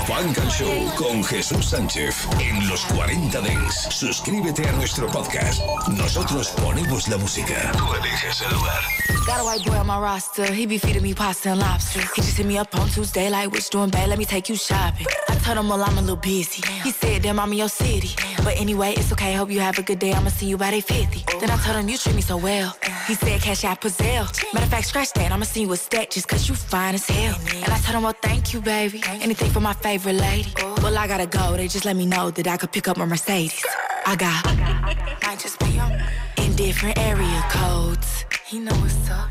[0.06, 3.88] Funk Show con Jesús Sánchez en los 40 Dents.
[3.90, 5.62] Suscríbete a nuestro podcast.
[5.96, 7.72] Nosotros ponemos la música.
[7.78, 8.82] Tú eliges el lugar.
[9.26, 12.02] Got a white boy on my roster, he be feeding me pasta and lobster.
[12.16, 14.58] He just hit me up on Tuesday, like, which doing bad, let me take you
[14.58, 15.08] shopping.
[15.30, 16.64] I told him, well, I'm a little busy.
[16.84, 18.10] He said, damn, I'm in your city.
[18.44, 20.82] But anyway, it's okay, hope you have a good day, I'ma see you by day
[20.82, 21.40] 50.
[21.40, 22.76] Then I told him, you treat me so well.
[23.08, 24.26] He said, cash out Pazelle.
[24.54, 27.08] Matter of fact, scratch that, I'ma see you with stack just cause you fine as
[27.08, 27.38] hell.
[27.54, 29.04] And I told him, well, thank you, baby.
[29.08, 30.52] Anything for my favorite lady.
[30.58, 33.06] Well, I gotta go, they just let me know that I could pick up my
[33.06, 33.64] Mercedes.
[34.06, 34.46] I got,
[35.24, 35.92] might just be on
[36.38, 38.26] in different area codes.
[38.46, 39.30] He know what's up.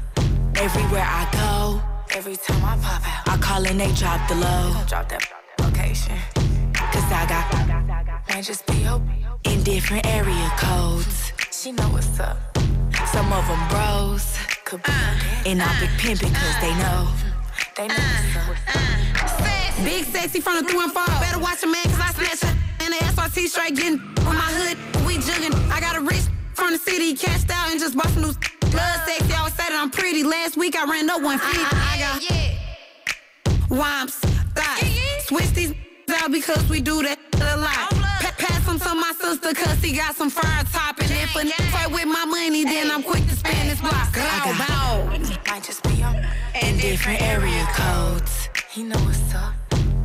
[0.57, 1.83] Everywhere I go,
[2.17, 4.85] every time I pop out, I call and they drop the low.
[4.87, 5.27] Drop that
[5.61, 6.40] location.
[6.93, 9.09] Cause I got, might just be open
[9.45, 11.33] in different area codes.
[11.53, 12.37] She know what's up.
[13.13, 17.09] Some of them bros, could be, uh, and I big pimpin' cause uh, they know.
[17.77, 18.77] They know what's up.
[19.31, 21.07] Uh, big sexy from the through and far.
[21.21, 22.59] Better watch a man cause I snatch her.
[22.81, 24.77] And the SRT straight getting on my hood.
[25.07, 25.55] We jugging.
[25.71, 26.23] I got a rich
[26.55, 27.15] from the city.
[27.15, 28.35] Cashed out and just bought some new
[28.71, 29.33] blood sexy.
[29.35, 30.25] Always say that I'm pretty.
[30.25, 31.61] Last week I ran up 150.
[31.71, 32.51] I got
[33.71, 34.19] whomps,
[34.55, 35.27] thighs.
[35.27, 35.75] Switch these
[36.13, 37.71] out because we do that a lot.
[37.93, 40.99] Oh, pa- pass them to my sister cause he got some fire top.
[41.01, 44.11] And if a nigga fight with my money, then I'm quick to spend this block.
[44.17, 46.17] I Bow, got, might just be on
[46.63, 48.49] in different area codes.
[48.71, 49.55] He know what's up.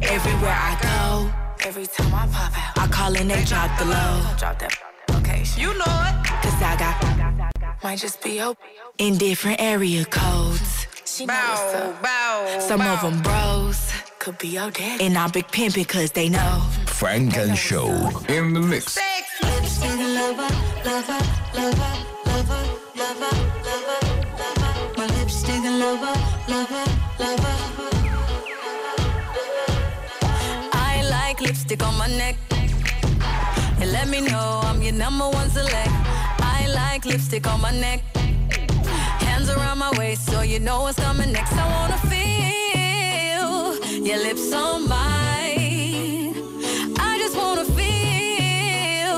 [0.01, 4.21] Everywhere I go, every time I pop out, I call and they drop the low.
[4.37, 4.77] Drop that
[5.09, 5.61] location.
[5.61, 6.15] You know it.
[6.43, 8.63] Cause I got, might just be open
[8.97, 10.87] in different area codes.
[11.05, 12.01] She up.
[12.01, 15.01] bow, Some of them bros could be your dad.
[15.01, 16.61] And I'm big pimpin' cause they know.
[16.85, 17.89] Funk and Show
[18.29, 18.97] in the mix.
[19.41, 20.49] Lipstick lover,
[20.85, 21.21] lover,
[21.55, 21.93] lover,
[22.25, 22.63] lover,
[22.95, 23.33] lover,
[23.67, 23.99] lover,
[24.47, 24.97] lover.
[24.97, 26.15] My lipstick lover,
[26.47, 26.85] lover,
[27.19, 27.55] lover.
[30.73, 32.35] I like lipstick on my neck.
[33.81, 34.61] It let me know.
[34.63, 35.91] I'm your number one select.
[36.39, 38.03] I like lipstick on my neck.
[39.25, 41.53] Hands around my waist, so you know what's coming next.
[41.53, 42.24] I wanna feel
[44.03, 46.35] your lips on mine.
[46.99, 49.15] I just wanna feel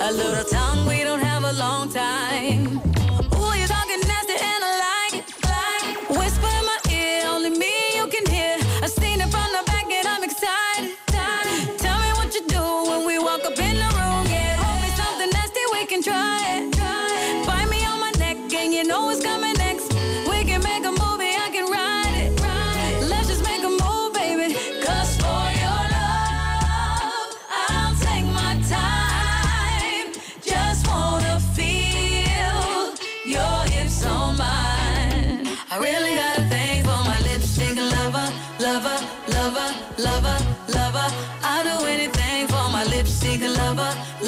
[0.00, 0.86] a little tongue.
[0.86, 2.95] We don't have a long time.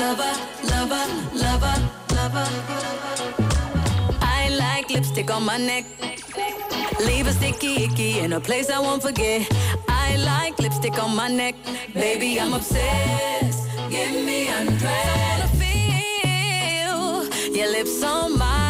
[0.08, 0.34] Lover,
[0.72, 1.76] lover, lover,
[2.16, 2.48] lover.
[4.22, 5.84] I like lipstick on my neck.
[7.00, 9.46] Leave a sticky icky in a place I won't forget.
[9.86, 11.56] I like lipstick on my neck.
[11.92, 13.68] Baby, I'm obsessed.
[13.90, 15.08] Give me undressed.
[15.12, 16.96] I wanna feel
[17.56, 18.67] your lips on mine.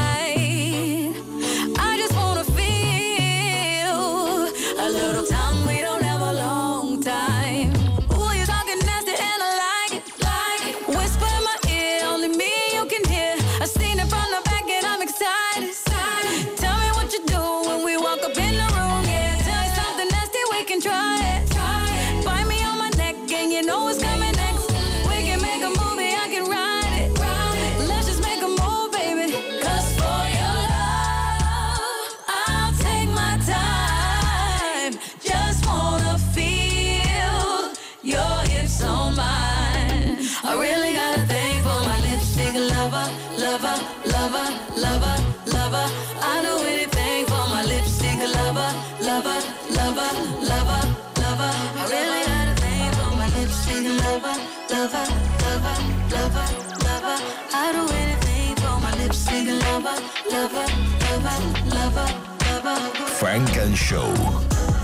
[44.39, 45.17] Lover, lover,
[45.53, 45.87] lover.
[46.23, 48.71] I do anything for my lipstick lover,
[49.03, 49.39] lover,
[49.79, 50.11] lover,
[50.51, 50.83] lover,
[51.23, 51.53] lover.
[51.75, 54.37] I really got a thing for my lipstick lover,
[54.71, 55.07] lover,
[55.43, 55.77] lover,
[56.15, 56.47] lover,
[56.87, 57.17] lover.
[57.53, 59.97] I do anything for my lipstick lover,
[60.31, 60.67] lover,
[61.05, 61.39] lover,
[61.75, 62.09] lover,
[62.55, 63.07] lover.
[63.19, 64.13] Funk and Show.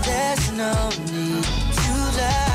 [0.03, 1.43] There's no need
[1.79, 2.54] to lie,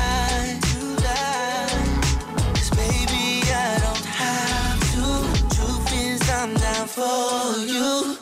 [7.01, 8.17] for you.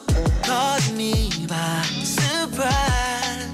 [0.48, 1.14] Caught me
[1.48, 1.82] by
[2.18, 3.52] surprise.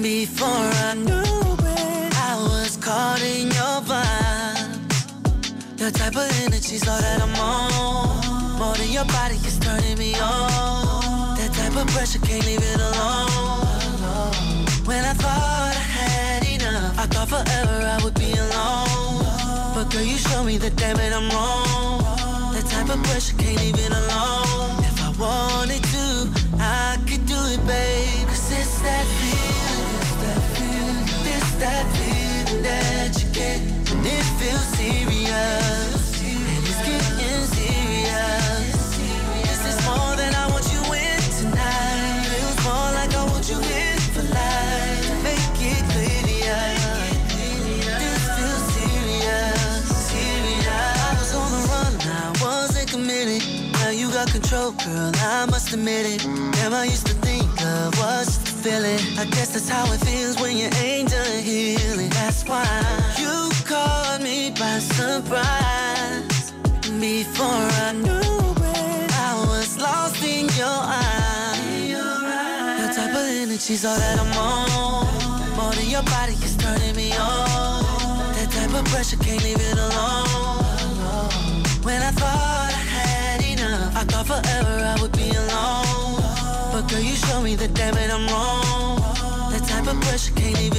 [0.00, 4.82] Before I knew it, I was caught in your vibe.
[5.76, 8.58] The type of energy so that I'm on.
[8.60, 11.36] More than your body is turning me on.
[11.38, 13.30] That type of pressure can't leave it alone.
[14.88, 19.74] When I thought I had enough, I thought forever I would be alone.
[19.74, 22.03] But girl, you show me that damn it, I'm wrong.
[22.94, 24.78] Of pressure can't it alone.
[24.84, 26.30] If I wanted to,
[26.60, 28.28] I could do it, babe.
[28.28, 31.93] Cause it's that feeling, it's that feeling, it's that
[54.54, 55.12] control, girl.
[55.16, 56.26] I must admit it.
[56.72, 59.00] I used to think love was just a feeling.
[59.18, 62.10] I guess that's how it feels when you ain't done healing.
[62.10, 62.64] That's why
[63.18, 66.52] you caught me by surprise.
[67.00, 71.90] Before I knew it, I was lost in your eyes.
[71.90, 75.56] Your type of energy's all that I'm on.
[75.56, 77.12] More than your body is turning me
[84.24, 86.22] forever I would be alone.
[86.72, 88.96] But girl, you show me that damn it, I'm wrong.
[89.52, 90.76] That type of pressure can't leave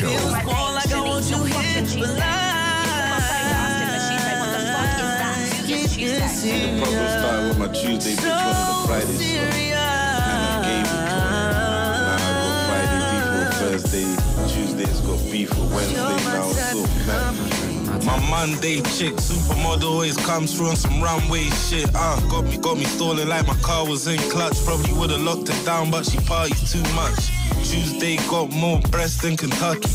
[0.00, 0.40] Get The
[6.80, 9.44] problem started with my Tuesday bitch wanted to Friday show.
[9.44, 11.44] And I gave it to her.
[12.08, 14.08] Now I go Friday beef with Thursday.
[14.48, 16.00] Tuesday's got beef with Wednesday.
[16.00, 18.04] Now so mad.
[18.06, 21.90] My Monday chick, supermodel always comes through on some runway shit.
[21.94, 24.56] Uh, got me, got me stalling like my car was in clutch.
[24.64, 27.39] Probably would've locked it down, but she parties too much.
[27.64, 29.88] Tuesday got more breasts than Kentucky.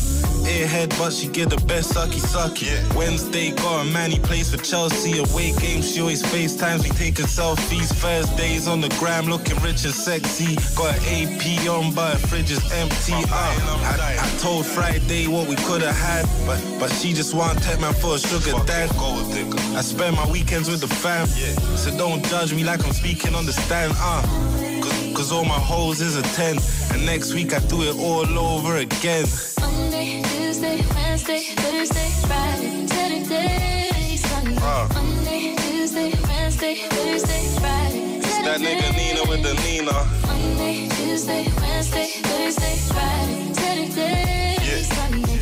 [0.46, 2.70] Airhead, but she get the best sucky sucky.
[2.70, 2.96] Yeah.
[2.96, 5.18] Wednesday got a man he plays for Chelsea.
[5.18, 6.84] Away game, she always FaceTimes.
[6.84, 7.92] We taking selfies.
[7.92, 10.54] Thursdays on the gram, looking rich and sexy.
[10.76, 13.14] Got an AP on, but her fridge is empty.
[13.14, 17.60] Uh, I, I told Friday what we could have had, but but she just want
[17.62, 18.90] take man for a sugar dad.
[18.94, 23.46] I spend my weekends with the fam, so don't judge me like I'm speaking on
[23.46, 23.92] the stand.
[23.96, 24.22] Uh,
[25.16, 26.58] cause, all my hoes is a 10,
[26.92, 29.26] and next week I do it all over again.
[29.60, 34.56] Monday, Tuesday, Wednesday, Thursday, Friday, Saturday, Sunday.
[34.60, 34.88] Uh.
[34.92, 39.96] Monday, Tuesday, Wednesday, Thursday, Friday, It's that nigga Nina with the Nina.
[40.26, 45.35] Monday, Tuesday, Wednesday, Thursday, Friday, Saturday, Sunday.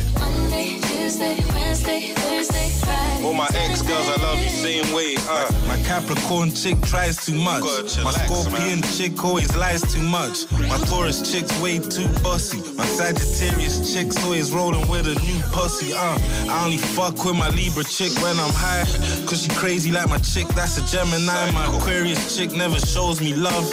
[1.05, 3.23] Monday, Tuesday, Wednesday, Thursday, Friday.
[3.23, 5.15] All my ex girls, I love you same way.
[5.29, 5.51] Uh.
[5.67, 7.61] My Capricorn chick tries too much.
[8.03, 10.51] My Scorpion chick always lies too much.
[10.51, 12.57] My Taurus chick's way too bossy.
[12.73, 15.93] My Sagittarius chick's always rolling with a new pussy.
[15.93, 16.17] Uh.
[16.49, 18.85] I only fuck with my Libra chick when I'm high.
[19.27, 21.51] Cause she crazy like my chick, that's a Gemini.
[21.51, 23.65] My Aquarius chick never shows me love.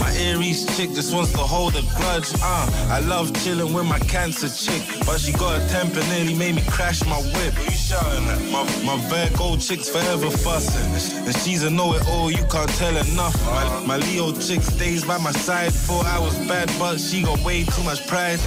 [0.00, 2.32] My Aries chick just wants to hold a grudge.
[2.42, 6.54] Uh, I love chilling with my Cancer chick, but she got a temper nearly made
[6.56, 7.54] me crash my whip.
[7.54, 8.40] Who you shouting at?
[8.50, 12.30] My, my Virgo chick's forever fussing, and she's a know-it-all.
[12.30, 13.46] You can't tell her nothing.
[13.46, 15.72] My, my Leo chick stays by my side.
[15.72, 18.40] Thought I was bad, but she got way too much pride.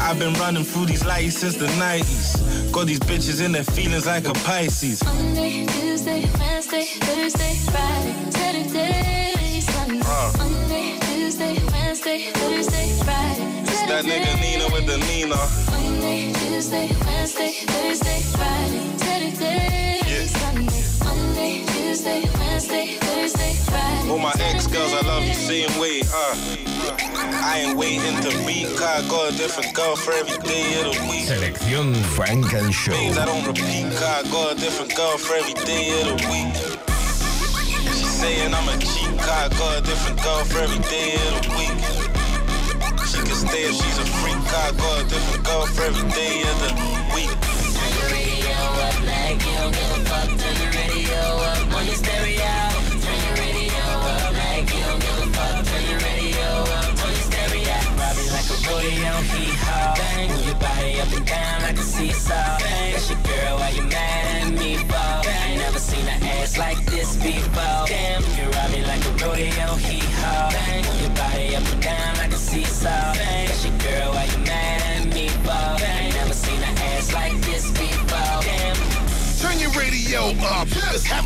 [0.00, 2.72] I've been running through these lights since the 90s.
[2.72, 5.02] Got these bitches in their feelings like a Pisces.
[5.04, 10.00] Monday, Tuesday, Wednesday, Thursday, Friday, Saturday, Sunday.
[10.04, 10.32] Uh.
[10.38, 10.89] Monday,
[11.40, 15.40] Tuesday, Wednesday, Thursday, Friday, It's that nigga Nina with the Nina.
[15.72, 20.84] Monday, Tuesday, Wednesday, Thursday, Friday, Saturday, Sunday.
[21.02, 24.10] Monday, Tuesday, Wednesday, Thursday, Friday.
[24.10, 26.02] All my ex girls, I love you same way.
[26.12, 26.36] Uh.
[27.42, 30.92] I ain't waiting to be cause I got a different girl for every day of
[30.92, 31.24] the week.
[31.24, 32.92] Selección Funk and Show.
[32.92, 36.28] Things I don't repeat cause I got a different girl for every day of the
[36.28, 36.89] week.
[38.20, 41.72] Saying I'm a cheat cause I a different girl for every day of the week.
[43.08, 46.44] She can stay if she's a freak cause I a different girl for every day
[46.44, 46.70] of the
[47.16, 47.32] week.
[47.32, 50.28] Turn your radio up like you don't give a fuck.
[50.36, 52.56] Turn your radio up on your stereo.
[53.00, 55.64] Turn your radio up like you don't give a fuck.
[55.64, 57.76] Turn your radio up on your stereo.
[57.96, 60.49] Robbing like a rodeo, hee haw.
[80.60, 80.79] Have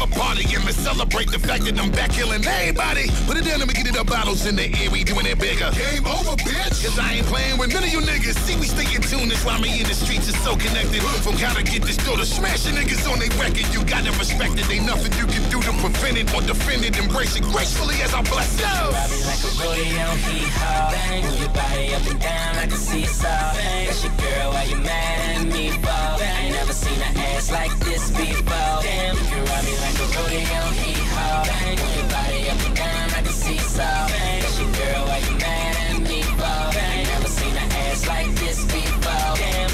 [0.04, 3.08] a party and let's celebrate the fact that I'm back killing everybody.
[3.26, 4.90] Put it down and we get it up bottles in the air.
[4.90, 5.72] We doing it bigger.
[5.72, 6.84] Game over, bitch.
[6.84, 8.36] Cause I ain't playing with none of you niggas.
[8.44, 9.28] See, we stay in tune.
[9.28, 11.00] That's why me in the streets is so connected.
[11.24, 13.64] From how to get this door to smashing niggas on they record.
[13.72, 14.68] You gotta respect it.
[14.70, 16.98] Ain't nothing you can do to prevent it or defend it.
[16.98, 18.66] Embrace it gracefully as I bless you.
[18.66, 20.90] Ride me like a rodeo, hee haw.
[20.92, 23.54] Bang, move your body up and down like a seesaw.
[23.56, 26.04] Bang, that's your girl, why you mad at me for?
[26.20, 28.82] Bang, ain't never seen an ass like this before.
[28.84, 31.44] Damn, you ride me like a rodeo, hee haw.
[31.44, 34.08] Bang, your body up and down like a seesaw.
[34.08, 36.60] Bang, your girl, why you mad at me for?
[36.76, 39.34] Bang, never seen an ass like this before.
[39.40, 39.70] Damn,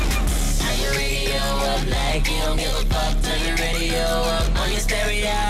[0.61, 1.43] turn your radio
[1.73, 3.23] up like you don't give a fuck.
[3.23, 4.05] Turn your radio
[4.37, 5.50] up on your stereo.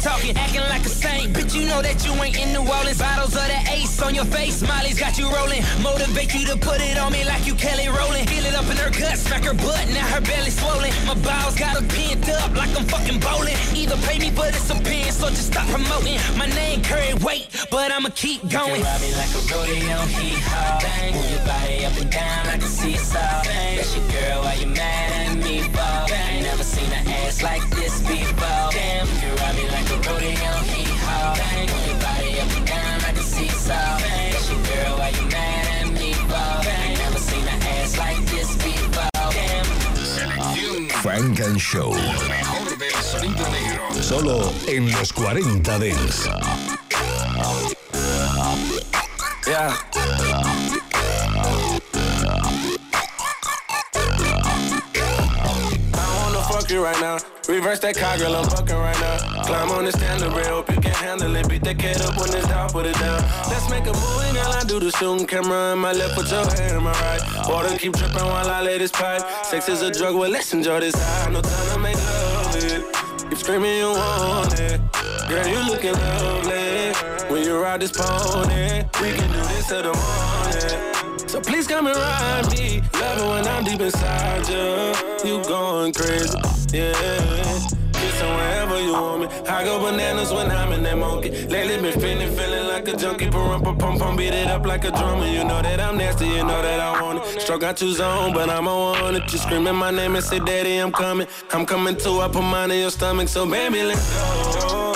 [0.00, 0.36] Talking.
[0.36, 2.98] Acting like a saint, bitch, you know that you ain't in New Orleans.
[2.98, 5.62] Bottles of the ace on your face, Molly's got you rolling.
[5.82, 8.26] Motivate you to put it on me like you Kelly rolling.
[8.26, 10.90] Feel it up in her gut, smack her butt, now her belly swollen.
[11.06, 13.56] My balls got her pinned up like I'm fucking bowling.
[13.76, 16.18] Either pay me, but it's some pins, so just stop promoting.
[16.36, 18.80] My name carry weight, but I'ma keep going.
[18.80, 20.80] You ride me like a rodeo, hee haw.
[20.80, 23.44] Bang, move your body up and down like a seesaw.
[23.44, 25.90] Bang, that's your girl, why you mad at me for?
[26.40, 28.70] Never seen an ass like this before.
[28.72, 31.34] Damn, you ride me like a rodeo, hee haw.
[31.36, 33.98] Bang, move your body up and down like a seesaw.
[34.00, 36.50] Bang, that's your girl, why you mad at me for?
[36.64, 39.10] Bang, ain't never seen an ass like this before.
[39.12, 39.80] Damn.
[41.02, 41.92] Frank and Show.
[44.00, 46.28] Solo en los 40 Dents.
[49.46, 50.29] Yeah.
[56.70, 57.18] You right now.
[57.48, 59.42] Reverse that car, girl, I'm fucking right now.
[59.42, 61.48] Climb on the stand, the rail, hope you can handle it.
[61.48, 63.20] Beat that cat up when it's down, put it down.
[63.50, 64.52] Let's make a movie, girl.
[64.52, 67.48] I do the shooting camera in my left, put your hand in my right.
[67.48, 69.20] Water keep dripping while I lay this pipe.
[69.44, 71.32] Sex is a drug, well, let's enjoy this high.
[71.32, 72.84] No time to make love it.
[73.30, 74.80] Keep screaming you want it.
[75.28, 76.92] Girl, you looking lovely.
[77.34, 80.99] When you ride this pony, we can do this till the morning.
[81.30, 82.82] So please come and ride me.
[82.94, 85.30] Love it when I'm deep inside you.
[85.30, 86.36] You going crazy,
[86.72, 87.80] yeah
[88.20, 89.26] kissing wherever you want me.
[89.48, 91.30] I go bananas when I'm in that monkey.
[91.46, 93.30] Lately been feeling, feeling like a junkie.
[93.30, 95.26] Pump, pump, pump, pump, beat it up like a drummer.
[95.26, 97.40] You know that I'm nasty, you know that I want it.
[97.40, 99.32] Stroke out your zone, but I'm want it.
[99.32, 101.26] You screaming my name and say, Daddy, I'm coming.
[101.52, 102.20] I'm coming too.
[102.20, 104.92] I put mine in your stomach, so baby, let's go.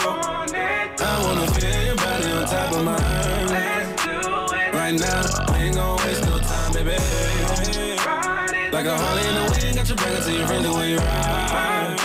[1.07, 3.35] I wanna feel your body on top of mine.
[4.75, 5.44] Right now,
[8.75, 10.99] Like a Harley in the wind, got your back to your friends the way you
[10.99, 11.97] ride.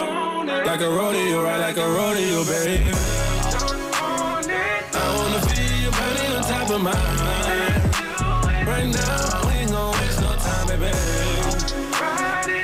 [0.67, 2.91] Like a rodeo, right like a rodeo, baby.
[4.93, 6.93] I wanna feel your body on top of mine.
[8.67, 10.93] Right now, we ain't gon' waste no time, baby.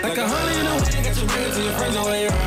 [0.03, 2.29] Like a honey in the wind, got your back to your friends the way you
[2.29, 2.44] ride.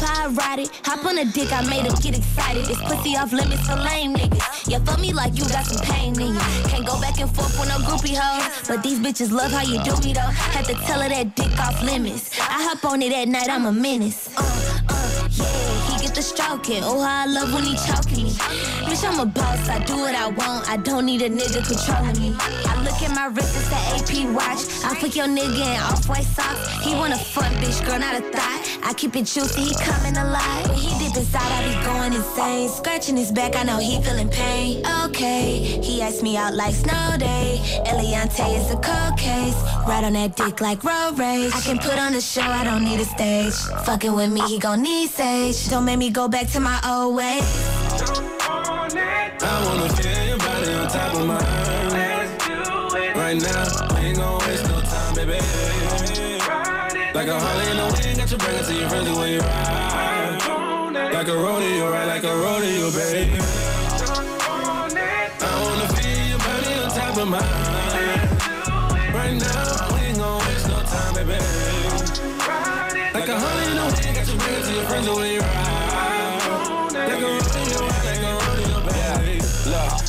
[0.00, 0.70] Love how I ride it.
[0.84, 2.64] Hop on a dick, I made him get excited.
[2.66, 4.70] This pussy off limits for lame niggas.
[4.70, 6.40] You fuck me like you got some pain in you.
[6.68, 8.68] Can't go back and forth with no groupie hoes.
[8.68, 10.32] But these bitches love how you do me though.
[10.54, 12.38] Had to tell her that dick off limits.
[12.40, 14.28] I hop on it at night, I'm a menace.
[14.36, 14.42] Uh,
[14.88, 16.82] uh, yeah, he get the stroking.
[16.82, 18.30] Oh, how I love when he choking me.
[18.86, 20.68] Bitch, I'm a boss, I do what I want.
[20.68, 22.36] I don't need a nigga controlling me.
[22.40, 24.62] I look at my wrist, it's the AP watch.
[24.84, 26.84] I fuck your nigga in off-white socks.
[26.84, 28.65] He wanna fuck, bitch, girl, not a thought.
[28.86, 30.68] I keep it juicy, he coming alive.
[30.68, 32.68] When he dip inside, I be going insane.
[32.68, 34.86] Scratching his back, I know he feeling pain.
[35.06, 37.60] Okay, he asked me out like snow day.
[37.84, 39.56] Eliante is a cold case.
[39.88, 41.52] Right on that dick like road rage.
[41.52, 43.54] I can put on a show, I don't need a stage.
[43.84, 45.68] Fucking with me, he gon' need sage.
[45.68, 47.42] Don't make me go back to my old ways.
[49.42, 51.76] I wanna feel your body on top of mine.
[53.16, 53.85] Right now,
[57.16, 60.38] Like a in the wind, got your back to your friends when you ride.
[61.14, 62.04] Like a rodeo, right?
[62.04, 63.40] Like a rodeo, baby.
[65.40, 67.40] I wanna feel your body on top of mine.
[69.14, 71.40] Right now, we ain't gon' waste no time, baby.
[73.14, 75.65] Like a honey in the wind, got your back to your friends when you ride.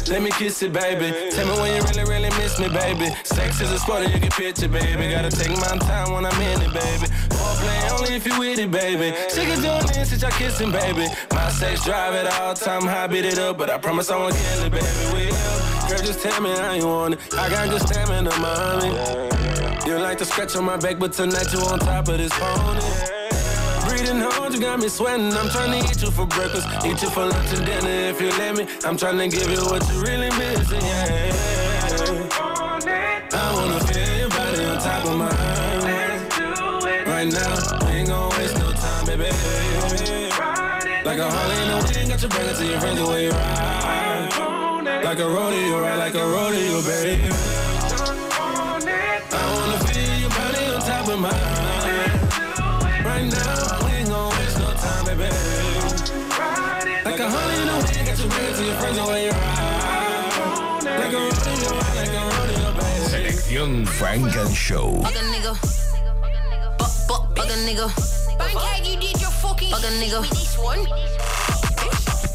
[0.09, 1.13] Let me kiss it, baby.
[1.31, 3.13] Tell me when you really, really miss me, baby.
[3.23, 5.09] Sex is a sport that you can picture, baby.
[5.09, 7.07] Gotta take my time when I'm in it, baby.
[7.29, 9.15] Foreplay only if you with it, baby.
[9.29, 11.07] She can do it since y'all kissing, baby.
[11.31, 14.35] My sex drive it all time, high beat it up, but I promise I won't
[14.35, 14.85] kill it, baby.
[15.13, 15.89] Will.
[15.89, 17.19] Girl, just tell me how you want it.
[17.33, 18.89] I got good stamina, mommy.
[19.87, 23.26] You like to scratch on my back, but tonight you on top of this pony.
[24.07, 25.33] Breathing hard, you got me sweating.
[25.33, 28.29] I'm trying to eat you for breakfast, eat you for lunch and dinner if you
[28.29, 28.65] let me.
[28.85, 31.35] I'm trying to give you what you really missing, yeah.
[33.33, 35.35] I wanna feel your body on top of mine.
[37.05, 39.29] Right now, ain't gon' waste no time, baby.
[41.03, 43.31] Like a Harley in the wind, got your back to your friends the way you
[43.31, 45.03] ride.
[45.03, 45.97] Like a rodeo, right?
[45.97, 47.46] Like a rodeo, baby.
[63.57, 65.01] Selección Funk and Show.
[65.01, 65.55] Fuck a nigga.
[66.77, 67.89] Fuck, fuck, fuck a nigga.
[68.37, 70.21] Pancake, you did your fucking Fuck a nigga.
[70.21, 70.85] With this one.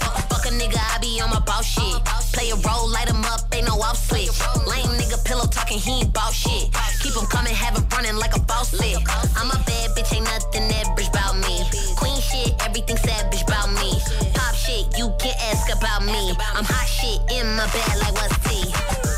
[0.02, 2.04] Fuck, fuck a nigga, I be on my boss shit.
[2.32, 4.34] Play a role, light him up, ain't no off switch.
[4.66, 6.74] Lame nigga, pillow talking, he ain't bout shit.
[6.98, 8.98] Keep him coming, have him running like a boss faucet.
[9.36, 11.62] I'm a bad bitch, ain't nothing average about me.
[11.94, 13.94] Queen shit, everything savage about me.
[14.34, 16.34] Pop shit, you can ask about me.
[16.56, 19.11] I'm hot shit in my bed, like what's tea?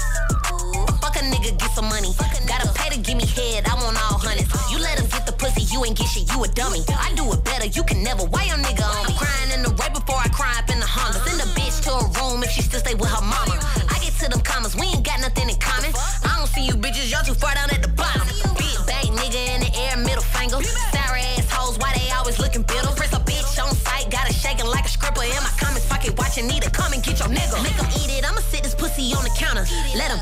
[1.31, 2.12] Nigga, get some money.
[2.47, 4.51] Gotta pay to give me head, I want all hundreds.
[4.70, 6.85] You let him get the pussy, you ain't get shit, you a dummy.
[6.93, 8.25] I do it better, you can never.
[8.25, 9.14] Why your nigga on me?
[9.16, 11.20] Crying in the right before I cry up in the Honda.
[11.25, 13.57] Send a bitch to a room if she still stay with her mama.
[13.89, 15.93] I get to them commas, we ain't got nothing in common.
[16.25, 18.29] I don't see you bitches, y'all too far down at the bottom.
[18.61, 20.61] Big bang nigga in the air, middle finger.
[20.93, 22.93] Sour ass hoes, why they always looking bitter?
[22.95, 25.25] Press a bitch on sight, got it shaking like a stripper.
[25.25, 27.57] In my comments, fuck it, watching, need to come and get your nigga.
[27.64, 29.64] Make him eat it, I'ma sit this pussy on the counter.
[29.97, 30.20] Let him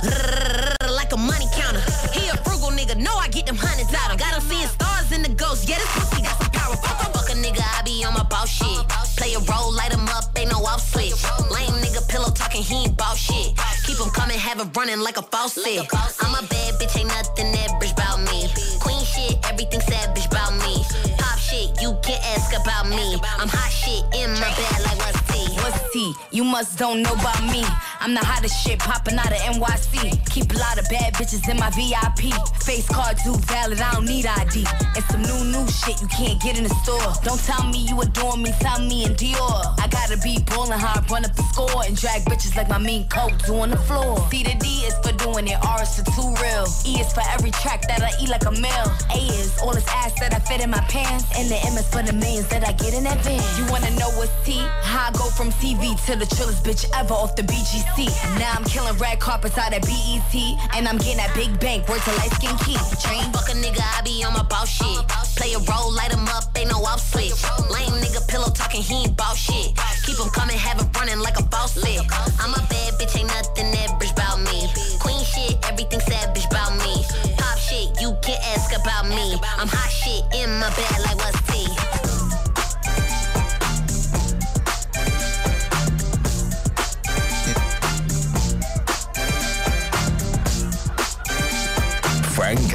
[14.62, 15.88] him coming, have it running like a faucet.
[16.20, 18.48] I'm a bad bitch, ain't nothing average about me.
[18.80, 20.84] Queen shit, everything savage about me.
[21.18, 23.18] Pop shit, you can ask about me.
[23.38, 25.54] I'm hot shit in my bed like what's tea?
[25.62, 26.12] What's tea?
[26.30, 27.64] You must don't know about me.
[28.02, 30.26] I'm the hottest shit popping out of NYC.
[30.26, 32.34] Keep a lot of bad bitches in my VIP.
[32.66, 34.66] Face card too valid, I don't need ID.
[34.98, 37.14] It's some new new shit you can't get in the store.
[37.22, 39.78] Don't tell me you adore me, tell me in Dior.
[39.78, 43.06] I gotta be ballin' hard, run up the score and drag bitches like my mean
[43.06, 44.18] coat do on the floor.
[44.32, 46.66] C to D is for doing it, R is for too real.
[46.82, 48.86] E is for every track that I eat like a meal.
[49.14, 51.86] A is all this ass that I fit in my pants, and the M is
[51.86, 53.38] for the millions that I get in that van.
[53.54, 54.58] You wanna know what's T?
[54.82, 57.91] How I go from TV to the trillest bitch ever off the BGC.
[57.92, 60.34] Now I'm killing red carpets out at BET,
[60.74, 62.80] and I'm getting that big bank, worth to light skin key.
[63.04, 64.96] Train fuck a nigga, I be on my boss shit.
[65.36, 67.36] Play a role, light him up, ain't no off switch.
[67.68, 69.76] Lame nigga pillow talking, he ain't boss shit.
[70.04, 72.00] Keep him coming, have him running like a boss fit.
[72.40, 74.72] I'm a bad bitch, ain't nothing average about me.
[74.98, 77.04] Queen shit, everything savage about me.
[77.36, 79.36] Pop shit, you can't ask about me.
[79.60, 81.71] I'm hot shit in my bed like what's tea?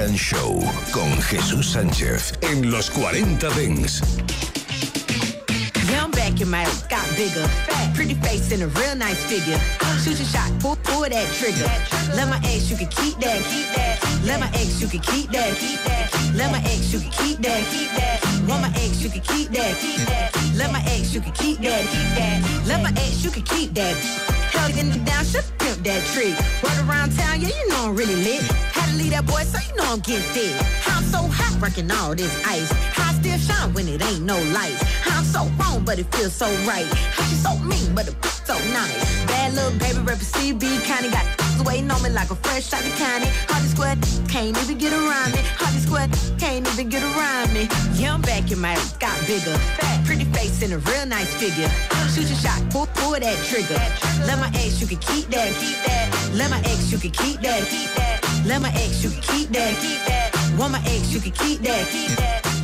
[0.06, 0.60] Show
[0.92, 4.04] con Jesús Sánchez en los 40 Dings.
[6.40, 7.50] In my got bigger.
[7.96, 9.58] Pretty face and a real nice figure.
[10.04, 11.66] Shoot your shot, pull, pull that trigger.
[12.16, 13.42] Let my ex, you can keep that.
[13.50, 13.98] Keep that.
[14.24, 15.58] Let my ex, you can keep that.
[15.58, 16.14] Keep that.
[16.36, 17.66] Let my ex, you can keep that.
[17.72, 18.22] Keep that.
[18.48, 19.78] Want my ex, you can keep that.
[19.82, 20.32] Keep that.
[20.56, 21.82] Let my ex, you can keep that.
[21.90, 22.66] Keep that.
[22.68, 23.96] Let my ex, you can keep that.
[24.54, 26.36] Hell, getting down, should pimp that tree.
[26.64, 28.42] Run around town, yeah, you know I'm really lit.
[28.74, 30.54] Had to leave that boy, so you know I'm getting thick.
[30.88, 32.72] I'm so hot, wrecking all this ice.
[32.98, 34.84] I still shine when it ain't no lights.
[35.06, 36.86] I'm so wrong, but it feels so right.
[37.16, 38.16] How she so mean, but it
[38.46, 39.26] so nice.
[39.26, 41.26] Bad little baby rapper CB, kinda got
[41.66, 43.28] waiting on me like a fresh out the county.
[43.50, 43.98] Hardy squad
[44.28, 45.42] can't even get around me.
[45.60, 46.10] Hardy squad
[46.40, 47.68] can't even get around me.
[47.94, 49.58] Yeah, I'm back in my got bigger.
[50.06, 51.70] Pretty face and a real nice figure.
[52.14, 53.82] Shoot your shot, pull, pull that trigger.
[54.26, 55.50] Let my ex, you can keep that.
[55.60, 56.32] Keep that.
[56.34, 57.64] Let my ex, you can keep that.
[58.46, 59.22] Let my ex, you can.
[59.22, 60.37] Keep that.
[60.58, 61.86] Want my ex, you can keep that.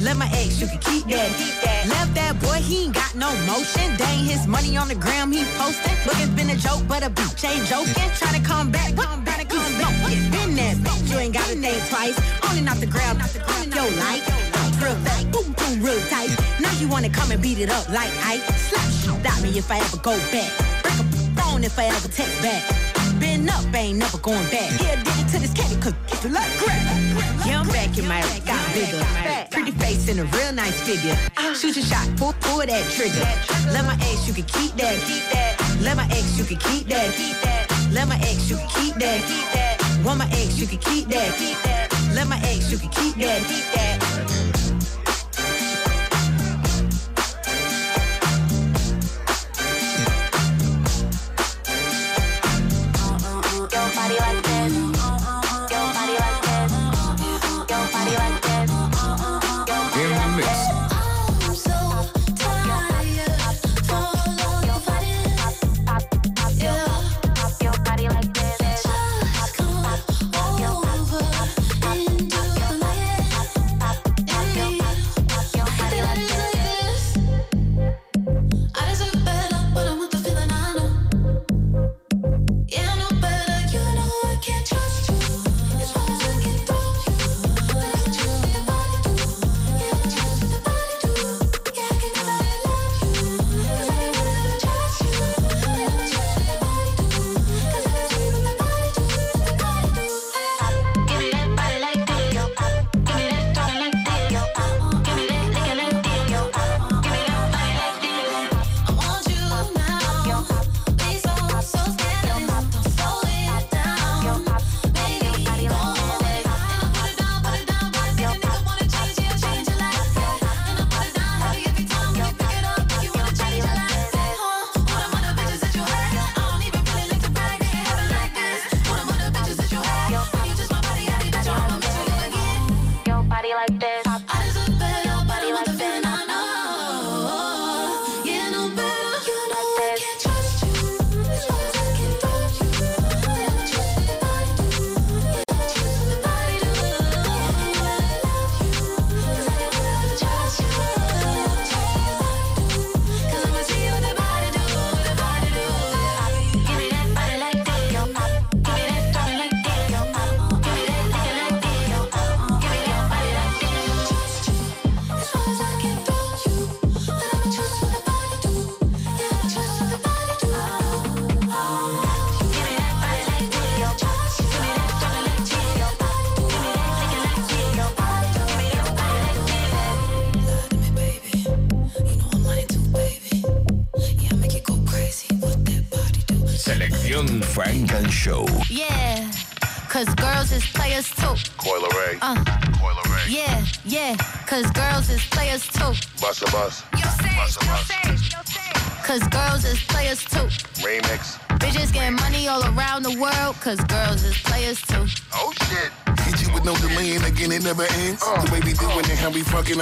[0.02, 1.30] Let my ex, you can keep that.
[1.38, 1.88] Keep that.
[1.88, 3.96] Left that boy, he ain't got no motion.
[3.98, 5.94] Dang his money on the gram, he posting.
[6.06, 8.10] Look, it's been a joke, but a bitch ain't joking.
[8.18, 9.94] Trying to come back, come back, come back.
[10.10, 12.18] It's been that bitch, you ain't gotta think twice.
[12.50, 14.26] Only not the ground, not the ground, yo, like.
[14.82, 16.34] Real fast, boom, boom, real tight.
[16.60, 18.44] Now you wanna come and beat it up like Ike.
[18.58, 20.52] Slap shit me if I ever go back.
[20.82, 22.93] Break a phone if I ever text back.
[23.24, 24.70] Been up, ain't never going back.
[24.82, 26.84] Yeah, did it to this candy cook, you like crap.
[27.48, 29.00] Yeah, I'm back in my got bigger.
[29.50, 31.16] Pretty face and a real nice figure.
[31.56, 33.24] Shoot your shot, pull, pull that trigger.
[33.72, 35.00] Let my ex, you can keep that.
[35.08, 35.56] Keep that.
[35.80, 37.16] Let my ex, you can keep that.
[37.16, 37.72] Keep that.
[37.94, 39.20] Let my ex, you can keep that.
[39.24, 40.04] Keep that.
[40.04, 41.38] Want my ex, you can keep that.
[41.38, 41.88] Keep that.
[42.14, 43.40] Let my ex, you can keep that.
[43.48, 44.53] Keep that.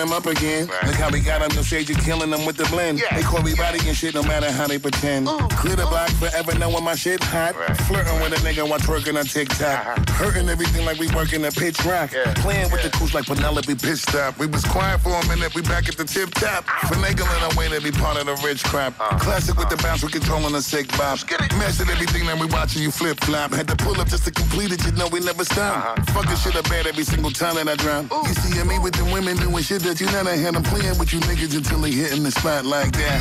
[0.02, 0.66] Them up again.
[0.66, 3.04] Look how we got them, no shade, you killing them with the blend.
[3.14, 5.28] They call me body and shit no matter how they pretend.
[5.62, 7.54] Clear the block forever knowing my shit hot.
[7.86, 10.10] Flirting with a nigga while twerking on TikTok.
[10.18, 12.10] Hurting everything like we working a pitch rock.
[12.42, 14.40] Playing with the crews like Penelope Pitstop.
[14.40, 16.66] We was quiet for a minute, we back at the tip top.
[16.90, 18.98] Finagling our way to be part of the rich crap.
[19.20, 21.24] Classic with the bounce, we controlling the sick box.
[21.62, 23.54] Mastered everything that we watching you flip flop.
[23.54, 26.00] Had to pull up just to complete it, you know we never stop.
[26.10, 28.10] Fucking shit up bad every single time that I drown.
[28.10, 30.56] You see me with the women doing shit that you never had.
[30.56, 33.20] I'm playing with you niggas until they hitting the spot like that.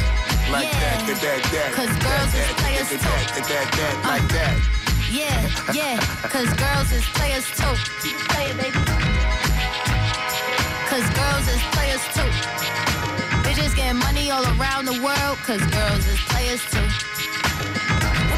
[0.54, 1.70] Like that, that, that, that.
[1.74, 3.10] Cause girls is players too.
[3.34, 4.54] That, that, that, like that.
[5.10, 5.98] Yeah, yeah,
[6.30, 7.74] cause girls is players too.
[8.06, 8.70] Keep it baby.
[10.86, 12.30] Cause girls is players too.
[13.42, 16.86] Bitches getting money all around the world, cause girls is players too.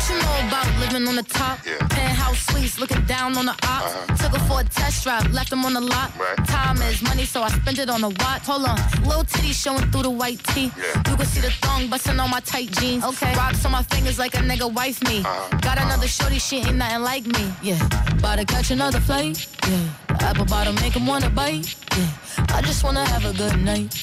[0.02, 1.60] What you know about living on the top?
[1.62, 3.94] Penthouse suites, looking down on the ops.
[3.94, 4.16] Uh-huh.
[4.16, 6.10] Took her for a test drive, left them on the lot.
[6.48, 8.42] Time is money, so I spend it on a watch.
[8.46, 10.72] Hold on, little titty showing through the white tee.
[11.06, 13.04] You can see the thong busting on my tight jeans.
[13.04, 15.20] Okay, rocks on my fingers like a nigga wife me.
[15.20, 15.48] Uh-huh.
[15.58, 15.86] Got uh-huh.
[15.86, 17.52] another shorty, she ain't nothing like me.
[17.62, 17.78] Yeah,
[18.18, 19.46] about to catch another flight.
[19.68, 19.88] Yeah,
[20.18, 21.76] the apple bottom make him wanna bite.
[21.96, 24.02] Yeah, I just wanna have a good night.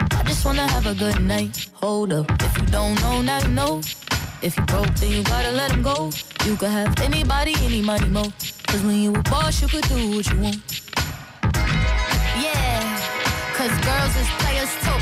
[0.00, 1.68] I just wanna have a good night.
[1.74, 3.82] Hold up, if you don't know, now you know.
[4.42, 6.10] If you broke, then you gotta let him go.
[6.44, 8.24] You could have anybody, any money, mo.
[8.66, 10.60] Cause when you a boss, you could do what you want.
[12.36, 12.82] Yeah,
[13.56, 15.00] cause girls is players too.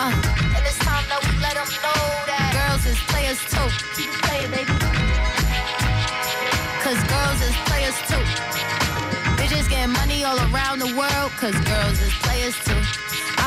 [0.00, 0.12] Uh,
[0.56, 3.68] and it's time that we let them know that girls is players too.
[3.94, 4.72] Keep playing, baby.
[6.80, 8.24] Cause girls is players too.
[9.36, 13.27] Bitches getting money all around the world, cause girls is players too.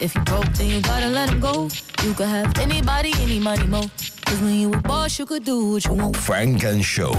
[0.00, 1.68] If you broke, then you gotta let him go.
[2.04, 3.82] You could have anybody, any money, mo.
[4.24, 6.16] Cause when you a boss, you could do what you want.
[6.16, 7.12] Funk and Show.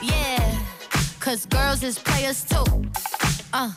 [0.00, 0.58] Yeah,
[1.20, 2.64] cause girls is players too.
[3.52, 3.72] Uh,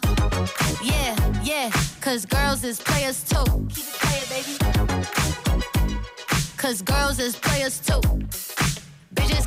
[0.82, 3.44] yeah, yeah, cause girls is players too.
[3.70, 4.58] Keep it playing, baby.
[6.58, 8.02] Cause girls is players too.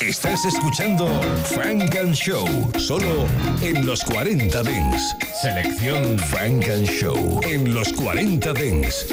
[0.00, 1.08] Estás escuchando
[1.44, 2.46] Frank and Show,
[2.78, 3.26] solo
[3.62, 5.16] en los 40 Dents.
[5.40, 9.06] Selección Frank and Show en los 40 Dents.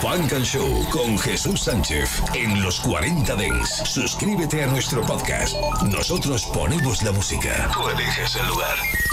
[0.00, 3.82] Frank and Show con Jesús Sánchez en los 40 Dents.
[3.84, 5.56] Suscríbete a nuestro podcast.
[5.82, 7.68] Nosotros ponemos la música.
[7.72, 8.76] Tú eliges el lugar.